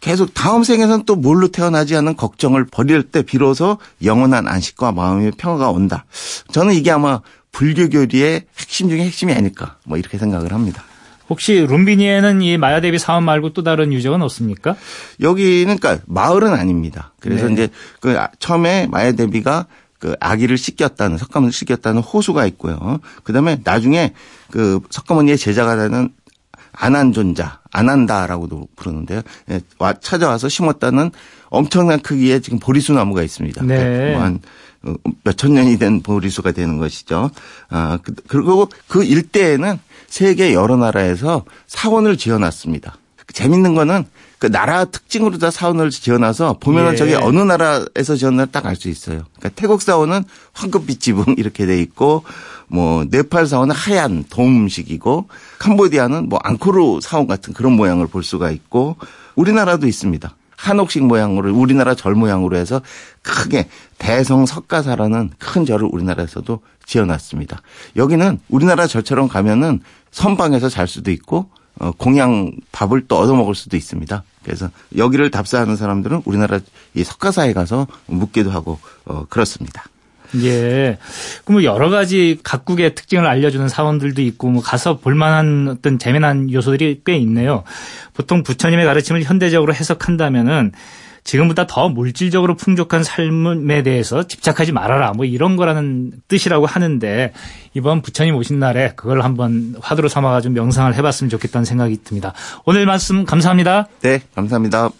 [0.00, 5.70] 계속 다음 생에서는 또 뭘로 태어나지 않는 걱정을 버릴 때 비로소 영원한 안식과 마음의 평화가
[5.70, 6.04] 온다.
[6.52, 7.20] 저는 이게 아마
[7.52, 10.84] 불교 교리의 핵심 중에 핵심이 아닐까 뭐 이렇게 생각을 합니다.
[11.28, 14.76] 혹시 룸비니에는 이 마야 대비 사원 말고 또 다른 유적은 없습니까?
[15.20, 17.12] 여기는 그러니까 마을은 아닙니다.
[17.20, 17.52] 그래서 네.
[17.54, 17.68] 이제
[18.00, 19.66] 그 아- 처음에 마야 대비가
[19.98, 22.98] 그 아기를 씻겼다는 석가모니를 씻겼다는 호수가 있고요.
[23.22, 24.12] 그다음에 나중에
[24.50, 26.10] 그 석가모니의 제자가 되는
[26.72, 29.22] 아난존자, 아난다라고도 부르는데요.
[29.50, 31.10] 예, 와 찾아와서 심었다는
[31.48, 33.62] 엄청난 크기의 지금 보리수 나무가 있습니다.
[33.64, 34.12] 네.
[34.12, 34.40] 뭐한
[35.22, 37.30] 몇천 년이 된 보리수가 되는 것이죠.
[37.70, 39.78] 아, 그- 그리고 그 일대에는
[40.08, 42.96] 세계 여러 나라에서 사원을 지어놨습니다.
[43.32, 44.04] 재밌는 거는
[44.44, 46.96] 그 나라 특징으로 다 사원을 지어놔서 보면은 예.
[46.96, 49.24] 저게 어느 나라에서 지었나 딱 알 수 있어요.
[49.38, 50.22] 그러니까 태국 사원은
[50.52, 52.24] 황금빛 지붕 이렇게 돼 있고
[52.68, 55.28] 뭐 네팔 사원은 하얀 돔식이고
[55.60, 58.98] 캄보디아는 뭐 앙코르 사원 같은 그런 모양을 볼 수가 있고
[59.34, 60.36] 우리나라도 있습니다.
[60.56, 62.82] 한옥식 모양으로 우리나라 절 모양으로 해서
[63.22, 67.62] 크게 대성 석가사라는 큰 절을 우리나라에서도 지어놨습니다.
[67.96, 69.80] 여기는 우리나라 절처럼 가면은
[70.10, 74.22] 선방에서 잘 수도 있고 어, 공양 밥을 또 얻어먹을 수도 있습니다.
[74.44, 76.60] 그래서 여기를 답사하는 사람들은 우리나라
[76.94, 79.84] 이 석가사에 가서 묵기도 하고 어, 그렇습니다.
[80.42, 80.98] 예.
[81.44, 87.02] 그럼 뭐 여러 가지 각국의 특징을 알려주는 사원들도 있고 뭐 가서 볼만한 어떤 재미난 요소들이
[87.04, 87.62] 꽤 있네요.
[88.14, 90.72] 보통 부처님의 가르침을 현대적으로 해석한다면은
[91.24, 95.12] 지금보다 더 물질적으로 풍족한 삶에 대해서 집착하지 말아라.
[95.12, 97.32] 뭐 이런 거라는 뜻이라고 하는데
[97.72, 102.34] 이번 부처님 오신 날에 그걸 한번 화두로 삼아가지고 명상을 해봤으면 좋겠다는 생각이 듭니다.
[102.66, 103.88] 오늘 말씀 감사합니다.
[104.02, 104.90] 네, 감사합니다.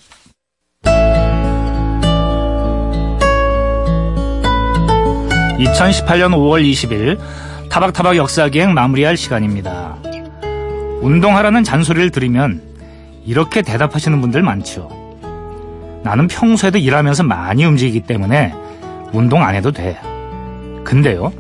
[5.58, 7.18] 2018년 5월 20일
[7.70, 9.98] 타박타박 역사기행 마무리할 시간입니다.
[11.00, 12.62] 운동하라는 잔소리를 들으면
[13.26, 15.03] 이렇게 대답하시는 분들 많죠.
[16.04, 18.52] 나는 평소에도 일하면서 많이 움직이기 때문에
[19.12, 19.98] 운동 안 해도 돼.
[20.84, 21.32] 근데요,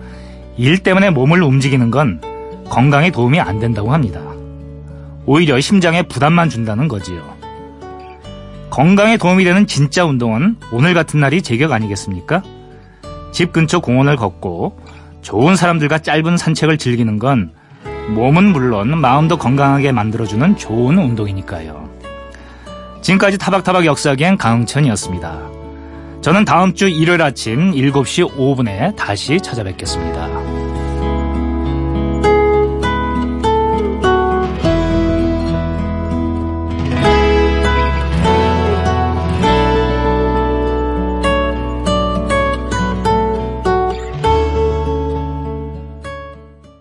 [0.56, 2.20] 일 때문에 몸을 움직이는 건
[2.70, 4.20] 건강에 도움이 안 된다고 합니다.
[5.26, 7.22] 오히려 심장에 부담만 준다는 거지요.
[8.70, 12.42] 건강에 도움이 되는 진짜 운동은 오늘 같은 날이 제격 아니겠습니까?
[13.32, 14.78] 집 근처 공원을 걷고
[15.20, 17.52] 좋은 사람들과 짧은 산책을 즐기는 건
[18.08, 21.93] 몸은 물론 마음도 건강하게 만들어주는 좋은 운동이니까요.
[23.04, 25.50] 지금까지 타박타박 역사기행 강흥천이었습니다.
[26.22, 30.43] 저는 다음 주 일요일 아침 7시 5분에 다시 찾아뵙겠습니다.